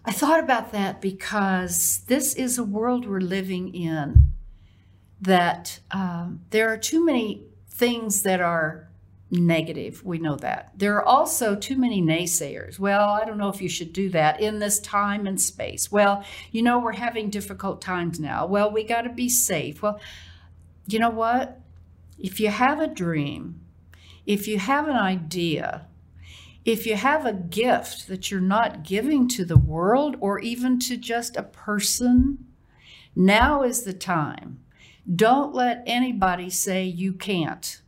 I 0.05 0.11
thought 0.11 0.39
about 0.39 0.71
that 0.71 1.01
because 1.01 2.03
this 2.07 2.35
is 2.35 2.59
a 2.59 2.63
world 2.63 3.07
we're 3.07 3.19
living 3.19 3.73
in 3.73 4.31
that 5.19 5.79
um, 5.89 6.41
there 6.51 6.69
are 6.69 6.77
too 6.77 7.03
many 7.03 7.43
things 7.67 8.21
that 8.21 8.39
are 8.39 8.89
negative. 9.35 10.03
We 10.03 10.17
know 10.17 10.35
that. 10.37 10.71
There 10.77 10.95
are 10.95 11.05
also 11.05 11.55
too 11.55 11.77
many 11.77 12.01
naysayers. 12.01 12.79
Well, 12.79 13.09
I 13.09 13.25
don't 13.25 13.37
know 13.37 13.49
if 13.49 13.61
you 13.61 13.69
should 13.69 13.93
do 13.93 14.09
that 14.09 14.39
in 14.39 14.59
this 14.59 14.79
time 14.79 15.27
and 15.27 15.39
space. 15.39 15.91
Well, 15.91 16.23
you 16.51 16.61
know, 16.61 16.79
we're 16.79 16.93
having 16.93 17.29
difficult 17.29 17.81
times 17.81 18.19
now. 18.19 18.45
Well, 18.45 18.71
we 18.71 18.83
got 18.83 19.01
to 19.01 19.09
be 19.09 19.29
safe. 19.29 19.81
Well, 19.81 19.99
you 20.87 20.99
know 20.99 21.09
what? 21.09 21.59
If 22.17 22.39
you 22.39 22.49
have 22.49 22.79
a 22.79 22.87
dream, 22.87 23.61
if 24.25 24.47
you 24.47 24.59
have 24.59 24.87
an 24.87 24.95
idea, 24.95 25.87
if 26.63 26.87
you 26.87 26.95
have 26.95 27.25
a 27.25 27.33
gift 27.33 28.07
that 28.07 28.31
you're 28.31 28.41
not 28.41 28.83
giving 28.83 29.27
to 29.29 29.45
the 29.45 29.57
world 29.57 30.15
or 30.19 30.39
even 30.39 30.79
to 30.79 30.97
just 30.97 31.35
a 31.35 31.43
person, 31.43 32.45
now 33.15 33.61
is 33.61 33.83
the 33.83 33.93
time. 33.93 34.59
Don't 35.13 35.53
let 35.53 35.83
anybody 35.85 36.49
say 36.49 36.83
you 36.83 37.13
can't. 37.13 37.81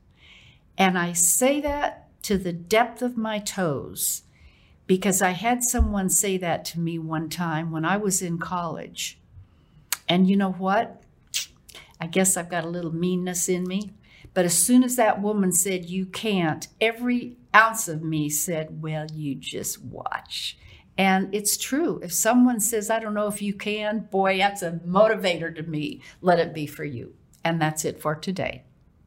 And 0.78 0.98
I 0.98 1.14
say 1.14 1.60
that 1.62 2.10
to 2.24 2.38
the 2.38 2.54
depth 2.54 3.02
of 3.02 3.18
my 3.18 3.40
toes 3.40 4.24
because 4.86 5.22
I 5.22 5.32
had 5.32 5.64
someone 5.64 6.10
say 6.10 6.38
that 6.38 6.64
to 6.66 6.80
me 6.80 6.98
one 7.00 7.30
time 7.30 7.72
when 7.72 7.86
I 7.86 7.98
was 7.98 8.22
in 8.22 8.38
college. 8.38 9.20
And 10.08 10.30
you 10.30 10.38
know 10.38 10.52
what? 10.52 11.04
I 12.00 12.08
guess 12.08 12.38
I've 12.38 12.50
got 12.50 12.64
a 12.64 12.70
little 12.70 12.94
meanness 12.94 13.50
in 13.50 13.68
me. 13.68 13.94
But 14.34 14.46
as 14.46 14.58
soon 14.58 14.84
as 14.84 14.96
that 14.96 15.22
woman 15.22 15.52
said, 15.52 15.90
You 15.90 16.06
can't, 16.06 16.68
every 16.80 17.38
ounce 17.56 17.88
of 17.88 18.04
me 18.04 18.30
said, 18.30 18.82
Well, 18.82 19.08
you 19.12 19.36
just 19.36 19.84
watch. 19.84 20.58
And 20.98 21.34
it's 21.34 21.58
true. 21.58 22.00
If 22.02 22.14
someone 22.14 22.60
says, 22.60 22.90
I 22.90 23.00
don't 23.00 23.14
know 23.14 23.28
if 23.28 23.42
you 23.42 23.54
can, 23.54 24.08
boy, 24.12 24.38
that's 24.38 24.64
a 24.64 24.80
motivator 24.86 25.56
to 25.56 25.64
me. 25.64 26.02
Let 26.22 26.40
it 26.40 26.54
be 26.54 26.66
for 26.66 26.86
you. 26.86 27.14
And 27.44 27.62
that's 27.62 27.86
it 27.86 28.02
for 28.02 28.16
today. 28.16 28.64